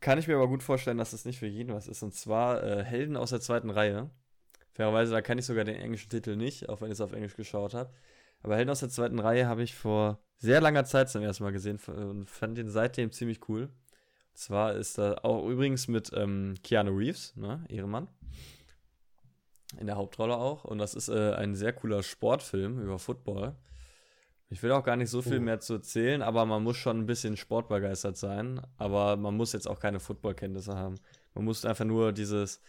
[0.00, 2.02] Kann ich mir aber gut vorstellen, dass das nicht für jeden was ist.
[2.02, 4.10] Und zwar äh, Helden aus der zweiten Reihe.
[4.72, 7.34] Fairerweise, da kann ich sogar den englischen Titel nicht, auch wenn ich es auf Englisch
[7.34, 7.90] geschaut habe.
[8.42, 11.52] Aber Helden aus der zweiten Reihe habe ich vor sehr langer Zeit zum ersten Mal
[11.52, 13.62] gesehen und fand den seitdem ziemlich cool.
[13.62, 18.08] Und zwar ist da auch übrigens mit ähm, Keanu Reeves, ne, Ehrenmann.
[19.78, 20.64] In der Hauptrolle auch.
[20.64, 23.56] Und das ist äh, ein sehr cooler Sportfilm über Football.
[24.50, 25.42] Ich will auch gar nicht so viel Oh.
[25.42, 28.60] mehr zu erzählen, aber man muss schon ein bisschen sportbegeistert sein.
[28.76, 30.96] Aber man muss jetzt auch keine Footballkenntnisse haben.
[31.34, 32.60] Man muss einfach nur dieses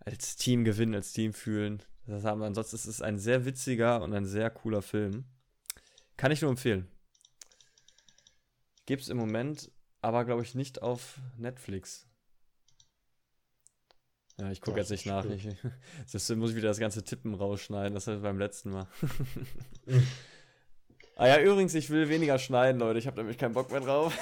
[0.00, 1.82] als Team gewinnen, als Team fühlen.
[2.06, 2.42] Das haben.
[2.42, 5.24] Ansonsten ist es ein sehr witziger und ein sehr cooler Film.
[6.16, 6.86] Kann ich nur empfehlen.
[8.84, 9.70] Gibt es im Moment,
[10.02, 12.05] aber glaube ich nicht auf Netflix.
[14.38, 15.24] Ja, ich gucke jetzt nicht nach.
[15.24, 15.48] Ich,
[16.12, 17.94] das muss ich wieder das ganze Tippen rausschneiden.
[17.94, 18.86] Das hatte ich beim letzten Mal.
[21.18, 22.98] Ah ja, übrigens, ich will weniger schneiden, Leute.
[22.98, 24.12] Ich habe nämlich keinen Bock mehr drauf.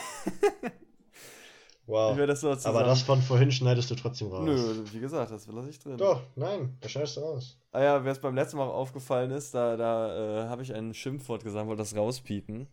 [1.87, 2.16] Wow.
[2.27, 2.44] Das.
[2.64, 4.44] Aber das von vorhin schneidest du trotzdem raus.
[4.44, 5.98] Nö, wie gesagt, das lasse ich drin.
[5.98, 7.59] Doch, nein, das schneidest du raus.
[7.72, 10.94] Ah ja, wer es beim letzten Mal aufgefallen ist, da, da äh, habe ich ein
[10.94, 12.68] Schimpfwort gesagt, wollte das rauspiepen.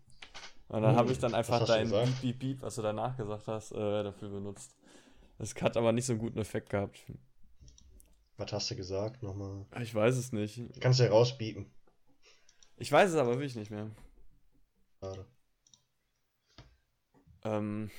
[0.70, 1.90] Und dann Hm, habe ich dann einfach dein?
[1.90, 4.78] Beep, Beep, Beep, was du danach gesagt hast, äh, dafür benutzt.
[5.40, 7.00] Das hat aber nicht so einen guten Effekt gehabt.
[8.42, 9.22] Was hast du gesagt?
[9.22, 9.66] Nochmal.
[9.82, 10.60] Ich weiß es nicht.
[10.80, 11.68] Kannst du ja rausbieten.
[12.78, 13.92] Ich weiß es aber wirklich nicht mehr.
[15.00, 15.26] Schade.
[17.44, 17.92] Ähm.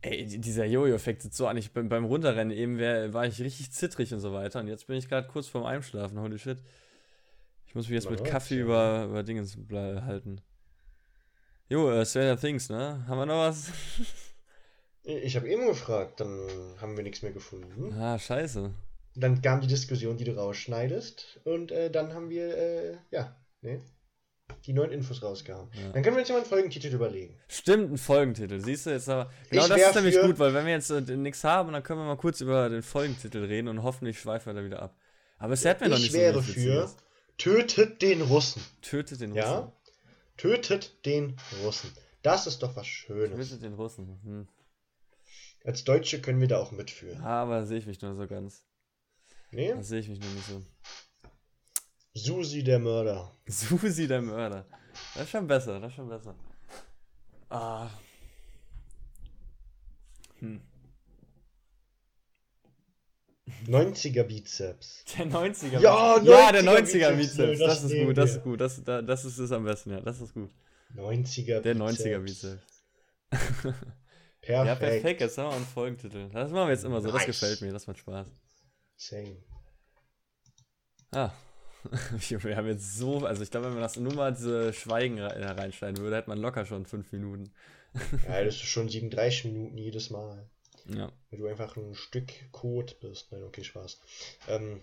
[0.00, 1.56] Ey, die- dieser Jojo-Effekt sitzt so an.
[1.56, 4.58] Ich bin beim Runterrennen eben wär, war ich richtig zittrig und so weiter.
[4.60, 6.18] Und jetzt bin ich gerade kurz vorm Einschlafen.
[6.18, 6.58] Holy shit.
[7.66, 8.62] Ich muss mich jetzt Man mit Kaffee ja.
[8.64, 10.40] über, über Dingens halten.
[11.68, 13.04] Jo, äh, Stranger Things, ne?
[13.06, 13.70] Haben wir noch was?
[15.04, 16.48] Ich habe eben gefragt, dann
[16.80, 17.92] haben wir nichts mehr gefunden.
[17.94, 18.72] ah, scheiße.
[19.16, 21.40] Dann kam die Diskussion, die du rausschneidest.
[21.44, 23.82] Und äh, dann haben wir, äh, ja, ne?
[24.66, 25.70] Die neuen Infos rausgehauen.
[25.72, 25.92] Ja.
[25.92, 27.38] Dann können wir uns ja mal einen Folgentitel überlegen.
[27.48, 28.60] Stimmt, ein Folgentitel.
[28.60, 29.30] Siehst du jetzt aber.
[29.50, 31.82] Genau Ich das ist nämlich für- gut, weil wenn wir jetzt äh, nichts haben, dann
[31.82, 34.96] können wir mal kurz über den Folgentitel reden und hoffentlich schweifen wir da wieder ab.
[35.38, 36.90] Aber es hat mir noch ich nicht so wäre richtig für.
[37.38, 38.62] Tötet den Russen.
[38.82, 39.44] Tötet den Russen.
[39.46, 39.72] Ja?
[40.36, 41.90] Tötet den Russen.
[42.22, 43.48] Das ist doch was Schönes.
[43.50, 44.20] Tötet den Russen.
[44.24, 44.48] Hm.
[45.64, 47.20] Als Deutsche können wir da auch mitführen.
[47.22, 48.64] Ah, aber da sehe ich mich nur so ganz.
[49.50, 49.72] Nee?
[49.72, 50.62] Da sehe ich mich nur nicht so.
[52.14, 53.34] Susi der Mörder.
[53.46, 54.66] Susi der Mörder.
[55.14, 56.34] Das ist schon besser, das ist schon besser.
[57.48, 57.88] Ah.
[60.40, 60.60] Hm.
[63.66, 65.04] 90er Bizeps.
[65.16, 65.80] Der 90er.
[65.80, 67.58] Ja, ja der 90er 90er Bizeps, Bizeps.
[67.58, 68.60] das Das ist gut, das ist gut.
[68.60, 70.00] Das, da- das ist es am besten, ja.
[70.00, 70.50] Das ist gut.
[70.94, 72.62] 90er Der 90er Bizeps.
[74.46, 74.66] Perfekt.
[74.66, 75.20] Ja, perfekt.
[75.20, 76.28] Jetzt haben wir einen Folgentitel.
[76.30, 77.08] Das machen wir jetzt immer so.
[77.08, 77.26] Nice.
[77.26, 77.72] Das gefällt mir.
[77.72, 78.28] Das macht Spaß.
[78.96, 79.36] Same.
[81.12, 81.30] Ah.
[82.28, 85.98] wir haben jetzt so, also ich glaube, wenn man das nur mal diese Schweigen reinschneiden
[85.98, 87.52] würde, hätte man locker schon fünf Minuten.
[88.26, 90.48] ja, das ist schon 37 Minuten jedes Mal.
[90.88, 91.12] Ja.
[91.30, 93.32] Weil du einfach ein Stück Code bist.
[93.32, 94.00] Nein, okay, Spaß.
[94.48, 94.82] Ähm,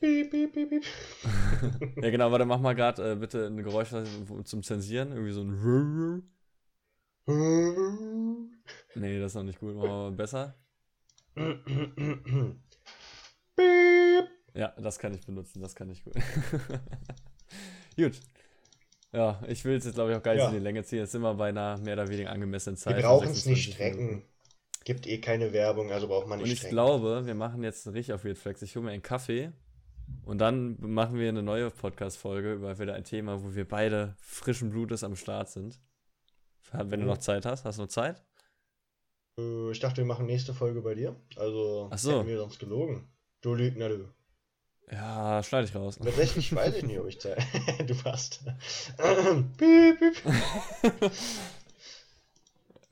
[0.00, 0.84] Piep, piep, piep, piep.
[2.02, 3.90] ja, genau, warte, mach mal gerade äh, bitte ein Geräusch
[4.44, 5.12] zum Zensieren.
[5.12, 6.22] Irgendwie so ein.
[7.26, 9.74] Nee, das ist noch nicht gut.
[9.74, 10.54] Machen wir mal besser.
[14.54, 16.14] ja, das kann ich benutzen, das kann ich gut.
[17.96, 18.20] gut.
[19.12, 20.48] Ja, ich will es jetzt, glaube ich, auch gar nicht ja.
[20.48, 21.00] in die Länge ziehen.
[21.00, 22.96] Jetzt sind wir bei einer mehr oder weniger angemessenen Zeit.
[22.96, 24.22] Wir brauchen es nicht strecken.
[24.84, 26.74] Gibt eh keine Werbung, also braucht man nicht Und ich strecken.
[26.74, 28.62] glaube, wir machen jetzt richtig auf Weird Flex.
[28.62, 29.52] Ich hole mir einen Kaffee
[30.22, 34.70] und dann machen wir eine neue Podcast-Folge über wieder ein Thema, wo wir beide frischen
[34.70, 35.78] Blutes am Start sind.
[36.72, 37.04] Wenn mhm.
[37.04, 37.64] du noch Zeit hast.
[37.64, 38.22] Hast du noch Zeit?
[39.38, 41.16] Äh, ich dachte, wir machen nächste Folge bei dir.
[41.36, 42.18] Also Ach so.
[42.18, 43.08] hätten wir sonst gelogen.
[43.40, 44.08] Du Lügner, du.
[44.90, 45.98] Ja, schneide ich raus.
[46.02, 47.38] Tatsächlich weiß ich nicht, ob ich Zeit.
[47.86, 48.44] du passt.
[49.56, 51.12] piep, piep.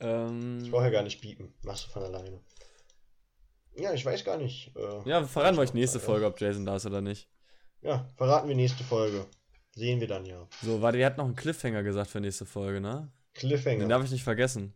[0.00, 1.52] ähm, ich brauche ja gar nicht piepen.
[1.62, 2.40] Machst du von alleine.
[3.76, 4.72] Ja, ich weiß gar nicht.
[4.76, 7.28] Äh, ja, verraten wir euch nächste Folge, ob Jason da ist oder nicht.
[7.82, 9.26] Ja, verraten wir nächste Folge.
[9.72, 10.48] Sehen wir dann ja.
[10.62, 13.12] So, warte, ihr hat noch einen Cliffhanger gesagt für nächste Folge, ne?
[13.38, 13.78] Cliffhanger.
[13.78, 14.74] Den darf ich nicht vergessen.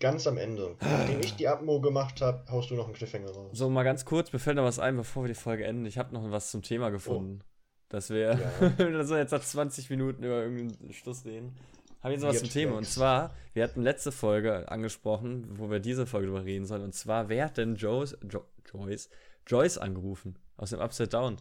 [0.00, 0.76] Ganz am Ende.
[0.80, 3.50] Nachdem ich die Abmo gemacht habe, haust du noch einen Cliffhanger raus.
[3.52, 5.86] So, mal ganz kurz, mir fällt noch was ein, bevor wir die Folge enden.
[5.86, 7.40] Ich habe noch was zum Thema gefunden.
[7.42, 7.46] Oh.
[7.90, 8.38] Dass wir ja.
[8.78, 11.54] also jetzt nach 20 Minuten über irgendeinen Schluss reden.
[12.02, 12.76] Habe ich jetzt was zum Thema.
[12.76, 16.82] Und zwar, wir hatten letzte Folge angesprochen, wo wir diese Folge drüber reden sollen.
[16.82, 19.08] Und zwar, wer hat denn Joyce, jo, Joyce,
[19.46, 20.38] Joyce angerufen?
[20.56, 21.36] Aus dem Upside Down.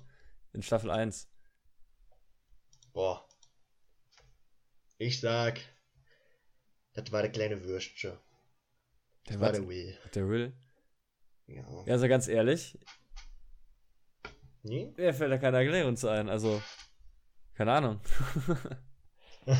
[0.54, 1.28] In Staffel 1.
[2.94, 3.26] Boah.
[5.04, 5.60] Ich sag,
[6.94, 8.18] das war der kleine Würstchen.
[9.28, 9.98] Der war der Will.
[10.16, 10.54] Der Will?
[11.48, 11.66] Ja.
[11.88, 12.80] Also ganz ehrlich.
[14.62, 14.94] Nee?
[14.96, 16.30] Mir fällt da keine Erklärung zu ein.
[16.30, 16.62] Also,
[17.54, 18.00] keine Ahnung.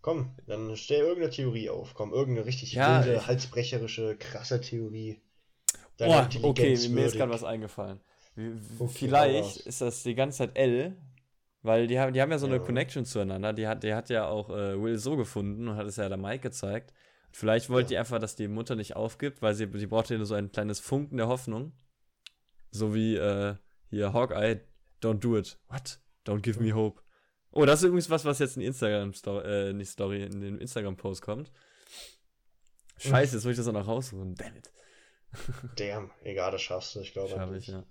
[0.00, 1.94] Komm, dann stell irgendeine Theorie auf.
[1.94, 3.26] Komm, irgendeine richtig ja, wilde, ich...
[3.26, 5.20] halsbrecherische, krasse Theorie.
[5.98, 8.00] Boah, okay, mir ist gerade was eingefallen.
[8.78, 10.96] Okay, Vielleicht ist das die ganze Zeit L,
[11.62, 12.62] weil die haben, die haben ja so eine ja.
[12.62, 13.52] Connection zueinander.
[13.52, 16.18] Die hat, die hat ja auch äh, Will so gefunden und hat es ja der
[16.18, 16.92] Mike gezeigt.
[17.30, 17.88] Vielleicht wollte ja.
[17.88, 20.80] die einfach, dass die Mutter nicht aufgibt, weil sie, sie brauchte nur so ein kleines
[20.80, 21.72] Funken der Hoffnung.
[22.70, 23.56] So wie äh,
[23.90, 24.60] hier Hawkeye,
[25.02, 25.58] don't do it.
[25.68, 26.00] What?
[26.26, 27.02] Don't give me hope.
[27.50, 30.58] Oh, das ist übrigens was, was jetzt in die Instagram-Story, äh, nicht Story, in den
[30.58, 31.50] Instagram-Post kommt.
[32.98, 34.34] Scheiße, jetzt muss ich das auch noch rausholen.
[34.34, 34.70] Damn it.
[35.76, 37.30] Damn, egal, das schaffst du, ich glaube.
[37.30, 37.84] Schaff ich, ja.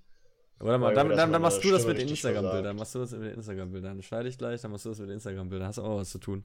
[0.60, 2.76] Oder mal, dann, dann, dann machst du das mit den Instagram-Bildern.
[2.76, 3.96] Machst du das mit den Instagram-Bildern.
[3.96, 5.68] Dann schneide ich gleich, dann machst du das mit den Instagram-Bildern.
[5.68, 6.44] Hast du auch was zu tun.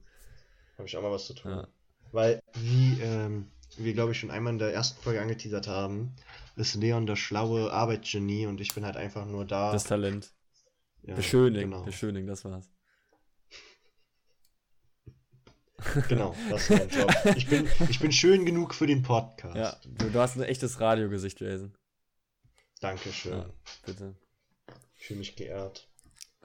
[0.77, 1.51] Habe ich auch mal was zu tun.
[1.51, 1.67] Ja.
[2.11, 3.47] Weil, wie ähm,
[3.77, 6.15] wir, glaube ich, schon einmal in der ersten Folge angeteasert haben,
[6.55, 9.71] ist Leon das schlaue Arbeitsgenie und ich bin halt einfach nur da.
[9.71, 10.31] Das Talent.
[11.01, 11.83] Ja, Beschöning, genau.
[11.83, 12.69] Beschöning, das war's.
[16.07, 17.11] Genau, das ist mein Job.
[17.35, 19.55] Ich bin, ich bin schön genug für den Podcast.
[19.57, 21.73] Ja, du, du hast ein echtes Radiogesicht, Jason.
[22.83, 23.31] Dankeschön.
[23.31, 23.49] Ja,
[23.85, 24.15] bitte.
[24.97, 25.87] Ich fühle mich geehrt.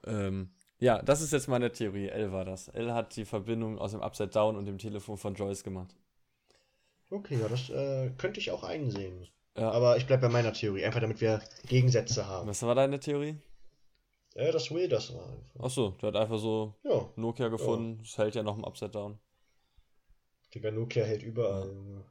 [0.07, 2.09] Ähm, ja, das ist jetzt meine Theorie.
[2.09, 2.68] L war das.
[2.68, 5.96] L hat die Verbindung aus dem Upside Down und dem Telefon von Joyce gemacht.
[7.11, 9.27] Okay, ja, das äh, könnte ich auch einsehen.
[9.57, 9.72] Ja.
[9.72, 12.48] Aber ich bleibe bei meiner Theorie, einfach damit wir Gegensätze haben.
[12.48, 13.37] Was war deine Theorie?
[14.35, 15.64] Ja, das Will das war einfach.
[15.64, 17.11] Achso, der hat einfach so ja.
[17.16, 17.98] Nokia gefunden.
[17.98, 19.18] Das hält ja noch im Upside Down.
[20.55, 22.05] Digga, Nokia hält überall.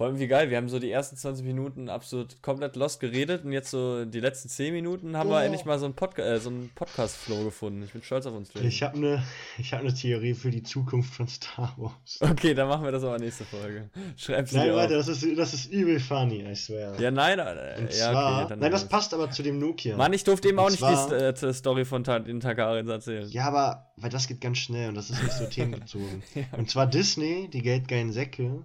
[0.00, 3.44] Vor allem wie geil, wir haben so die ersten 20 Minuten absolut komplett lost geredet
[3.44, 5.32] und jetzt so die letzten 10 Minuten haben oh.
[5.32, 7.82] wir endlich mal so einen, Podca äh, so Podcast-Flow gefunden.
[7.82, 8.48] Ich bin stolz auf uns.
[8.54, 8.66] Jason.
[8.66, 9.22] Ich habe eine
[9.70, 12.18] hab ne Theorie für die Zukunft von Star Wars.
[12.22, 13.90] Okay, dann machen wir das aber nächste Folge.
[14.16, 16.98] Schreib's Nein, warte, das ist, das ist übel funny, I swear.
[16.98, 18.56] Ja, nein, äh, ja, zwar, okay.
[18.58, 19.98] nein, das passt aber zu dem Nokia.
[19.98, 23.28] Mann, ich durfte eben auch nicht zwar, die äh, Story von Ta den Takarins erzählen.
[23.28, 26.22] Ja, aber, weil das geht ganz schnell und das ist nicht so themenbezogen.
[26.34, 26.44] ja.
[26.56, 28.64] Und zwar Disney, die geldgeilen Säcke,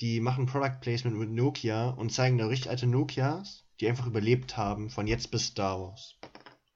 [0.00, 4.56] die machen Product Placement mit Nokia und zeigen da richtig alte Nokias, die einfach überlebt
[4.56, 6.14] haben, von jetzt bis Star Wars.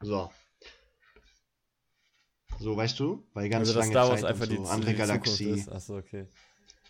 [0.01, 0.31] So.
[2.59, 3.25] So, weißt du?
[3.33, 5.65] Weil ganz also, lange Star Wars Zeit einfach so, die, andere die Galaxie.
[5.71, 6.27] Achso, okay.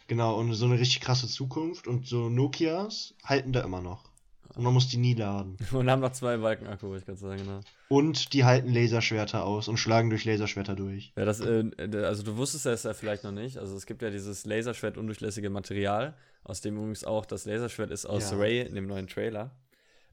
[0.08, 4.11] Genau, und so eine richtig krasse Zukunft und so Nokias halten da immer noch.
[4.54, 5.56] Und man muss die nie laden.
[5.72, 7.60] Und haben noch zwei Balken Akku, wollte ich gerade sagen, genau.
[7.88, 11.12] Und die halten Laserschwerter aus und schlagen durch Laserschwerter durch.
[11.16, 11.64] Ja, das, äh,
[12.04, 13.58] also du wusstest das ja vielleicht noch nicht.
[13.58, 18.06] Also es gibt ja dieses Laserschwert undurchlässige Material, aus dem übrigens auch das Laserschwert ist
[18.06, 18.36] aus ja.
[18.38, 19.50] Ray in dem neuen Trailer.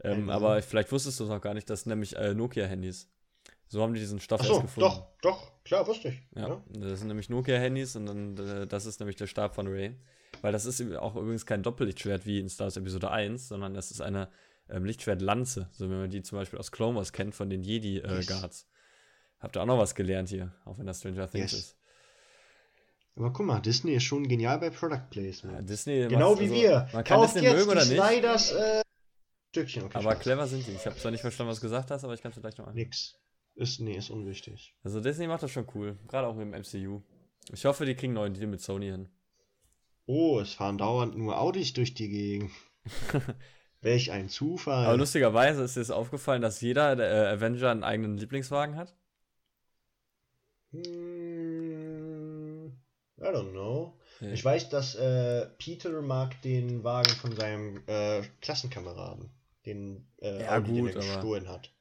[0.04, 3.10] Ähm, ja, aber vielleicht wusstest du es noch gar nicht, das sind nämlich äh, Nokia-Handys.
[3.68, 4.90] So haben die diesen Stoff Achso, erst gefunden.
[4.90, 6.22] doch, doch, klar, wusste ich.
[6.36, 6.62] Ja, Ja.
[6.70, 9.96] das sind nämlich Nokia-Handys und dann, äh, das ist nämlich der Stab von Ray.
[10.42, 13.92] Weil das ist auch übrigens kein Doppellichtschwert wie in Star Wars Episode 1, sondern das
[13.92, 14.30] ist eine
[14.70, 17.84] ähm, Lichtschwertlanze, so wie man die zum Beispiel aus Clone Wars kennt von den Yes.
[17.84, 18.68] Jedi-Guards.
[19.40, 21.60] Habt ihr auch noch was gelernt hier, auch wenn das Stranger Things Yes.
[21.60, 21.76] ist.
[23.16, 25.70] Aber guck mal, Disney ist schon genial bei Product Ja, Placement.
[25.70, 26.90] Disney genau wie also, wir.
[26.94, 28.82] Man kann Kauft Disney mögen oder nicht, Sliders äh,
[29.52, 29.84] Stückchen.
[29.84, 30.20] Okay, aber Spaß.
[30.22, 30.72] clever sind die.
[30.72, 32.58] Ich habe zwar nicht verstanden, was du gesagt hast, aber ich kann es dir gleich
[32.58, 32.76] noch an.
[32.76, 33.16] Nix.
[33.56, 34.74] Ist, nee, ist unwichtig.
[34.84, 37.02] Also Disney macht das schon cool, gerade auch mit dem MCU.
[37.52, 39.10] Ich hoffe, die kriegen neuen Deal mit Sony hin.
[40.12, 42.50] Oh, es fahren dauernd nur Audis durch die Gegend.
[43.82, 44.88] Welch ein Zufall.
[44.88, 48.96] Aber lustigerweise ist dir das aufgefallen, dass jeder der, äh, Avenger einen eigenen Lieblingswagen hat.
[50.72, 52.74] Hm,
[53.20, 53.98] I don't know.
[54.22, 54.34] Nee.
[54.34, 59.30] Ich weiß, dass äh, Peter mag den Wagen von seinem äh, Klassenkameraden.
[59.66, 61.72] Den äh, Ja, Audi, den gut, er aber- gestohlen hat.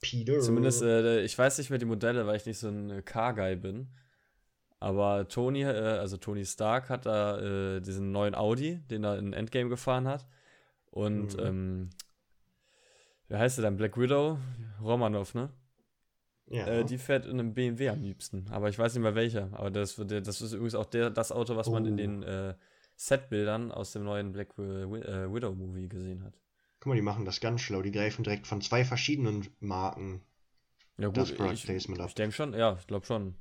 [0.00, 0.40] Peter.
[0.40, 3.88] Zumindest, äh, ich weiß nicht mehr die Modelle, weil ich nicht so ein Car-Guy bin.
[4.80, 5.66] Aber Tony, äh,
[5.98, 7.38] also Tony Stark, hat da
[7.76, 10.26] äh, diesen neuen Audi, den er in Endgame gefahren hat.
[10.90, 11.40] Und, Mhm.
[11.44, 11.90] ähm,
[13.28, 13.76] wie heißt der dann?
[13.76, 14.38] Black Widow?
[14.82, 15.50] Romanov, ne?
[16.46, 16.66] ja.
[16.66, 18.46] Äh, die fährt in einem BMW am liebsten.
[18.50, 19.50] Aber ich weiß nicht mehr welcher.
[19.52, 21.96] Aber das, das ist übrigens auch der, das Auto, was man in Oh.
[21.96, 22.54] den äh,
[22.96, 24.62] Setbildern aus dem neuen Black äh,
[25.32, 26.38] Widow Movie gesehen hat.
[26.80, 27.82] Guck mal, die machen das ganz schlau.
[27.82, 30.22] Die greifen direkt von zwei verschiedenen Marken.
[30.96, 32.08] Ja, Das gut, Product ich, Placement ab.
[32.08, 33.34] ich denke schon, ja, ich glaube schon.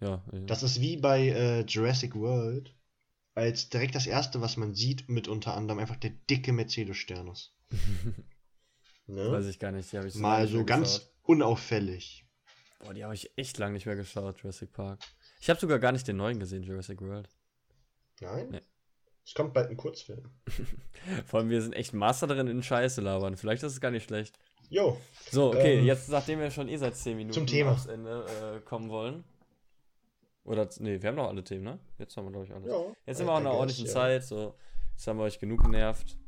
[0.00, 2.74] Ja, äh, Das ist wie bei äh, Jurassic World.
[3.34, 7.54] Als direkt das erste, was man sieht, mit unter anderem einfach der dicke Mercedes-Stern ist.
[9.06, 9.32] ne?
[9.32, 9.92] weiß ich gar nicht.
[9.92, 11.12] Die habe ich so Mal so ganz geschaut.
[11.22, 12.26] unauffällig.
[12.80, 15.00] Boah, die habe ich echt lange nicht mehr geschaut, Jurassic Park.
[15.40, 17.28] Ich habe sogar gar nicht den neuen gesehen, Jurassic World.
[18.20, 18.48] Nein?
[18.50, 18.60] Nee.
[19.24, 20.28] Es kommt bald ein Kurzfilm.
[21.26, 23.36] Vor allem, wir sind echt Master darin in Scheiße labern.
[23.36, 24.38] Vielleicht ist es gar nicht schlecht.
[24.70, 27.72] Jo, So, okay, Ähm, jetzt, nachdem wir schon eh seit 10 Minuten zum Thema.
[27.72, 28.24] aufs Ende
[28.56, 29.24] äh, kommen wollen.
[30.50, 31.78] Oder, nee, wir haben noch alle Themen, ne?
[31.98, 32.68] Jetzt haben wir, glaube ich, alles.
[32.68, 32.92] ja.
[33.06, 33.92] Jetzt sind wir auch in einer ordentlichen ja.
[33.92, 34.56] Zeit, so.
[34.96, 36.18] Jetzt haben wir euch genug genervt.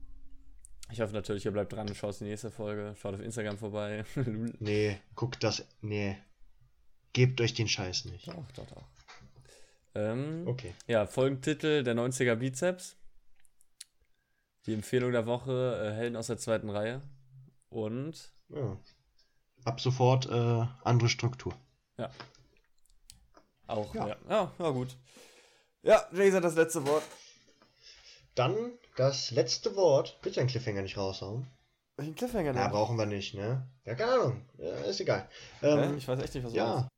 [0.92, 2.94] Ich hoffe natürlich, ihr bleibt dran und schaut die nächste Folge.
[2.96, 4.04] Schaut auf Instagram vorbei.
[4.61, 5.66] Nee, guckt das.
[5.80, 6.16] Nee.
[7.12, 8.28] Gebt euch den Scheiß nicht.
[8.28, 8.85] doch, doch, doch.
[9.96, 10.72] Ähm, Okay.
[10.87, 12.96] Ja, Folgentitel der 90er Bizeps.
[14.66, 17.02] Die Empfehlung der Woche, äh, Helden aus der zweiten Reihe.
[17.70, 18.76] Und Ja.
[19.64, 21.54] Ab sofort äh, andere Struktur.
[23.72, 24.08] Auch, Ja.
[24.08, 24.16] ja.
[24.28, 24.96] Ja, ja, gut.
[25.82, 27.02] Ja, Jason hat das letzte Wort.
[28.35, 28.54] Dann
[28.96, 30.18] das letzte Wort.
[30.22, 31.46] Willst du einen Cliffhanger nicht raushauen?
[31.96, 32.70] Welchen Cliffhanger denn?
[32.70, 33.66] brauchen wir nicht, ne?
[33.85, 34.42] Ja, keine Ahnung.
[34.58, 35.28] Ja, ist egal.
[35.62, 36.74] Ähm, Ich weiß echt nicht, was du ja.
[36.74, 36.88] meinst.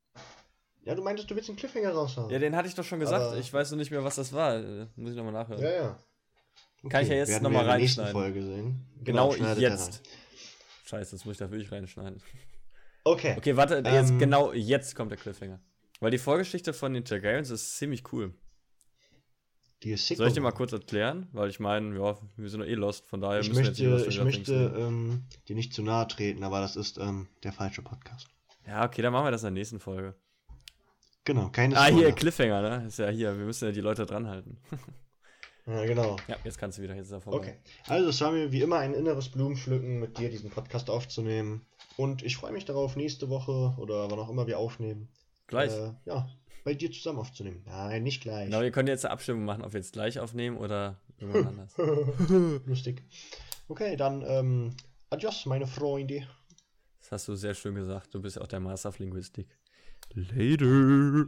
[0.84, 2.30] Ja, du meintest, du willst einen Cliffhanger raushauen.
[2.30, 3.24] Ja, den hatte ich doch schon gesagt.
[3.24, 4.58] Aber- ich weiß nur nicht mehr, was das war.
[4.96, 5.62] Muss ich nochmal nachhören.
[5.62, 5.70] ja.
[5.70, 5.98] ja.
[6.90, 8.32] Kann ich ja jetzt werden noch mal wir in der nächsten reinschneiden.
[8.34, 8.86] Folge sehen.
[9.02, 10.02] Genau, schneidet jetzt.
[10.84, 12.22] Scheiße, jetzt muss ich da wirklich reinschneiden.
[13.04, 13.34] Okay.
[13.38, 15.60] Okay, warte, jetzt, Ähm, genau jetzt kommt der Cliffhanger.
[16.00, 18.34] Weil die Vorgeschichte von den Targaryens ist ziemlich cool.
[19.82, 20.16] Die ist sick.
[20.16, 21.28] Soll ich dir mal kurz erklären?
[21.32, 23.78] Weil ich meine, ja, wir sind doch eh lost, von daher Ich müssen wir jetzt
[23.78, 27.52] nicht möchte, ich möchte ähm, dir nicht zu nahe treten, aber das ist ähm, der
[27.52, 28.28] falsche Podcast.
[28.66, 30.14] Ja, okay, dann machen wir das in der nächsten Folge.
[31.24, 32.12] Genau, keine Ah, hier.
[32.12, 32.86] Cliffhanger, ne?
[32.86, 34.58] Ist ja hier, wir müssen ja die Leute dran halten.
[35.66, 36.16] Ja, genau.
[36.28, 37.38] ja, jetzt kannst du wieder, jetzt ist er vorbei.
[37.38, 37.54] Okay.
[37.86, 41.64] Also, es war mir wie immer ein inneres Blumenpflücken, mit dir diesen Podcast aufzunehmen.
[41.96, 45.08] Und ich freue mich darauf, nächste Woche oder wann auch immer wir aufnehmen.
[45.46, 45.72] Gleich.
[45.72, 46.28] Äh, ja,
[46.64, 47.62] bei dir zusammen aufzunehmen.
[47.66, 48.46] Nein, nicht gleich.
[48.46, 51.74] Genau, wir können jetzt eine Abstimmung machen, ob wir jetzt gleich aufnehmen oder irgendwann anders.
[52.66, 53.02] Lustig.
[53.68, 54.76] Okay, dann ähm,
[55.10, 56.26] adios, meine Freunde.
[57.00, 58.14] Das hast du sehr schön gesagt.
[58.14, 59.48] Du bist ja auch der Master of Linguistik.
[60.14, 61.26] Later.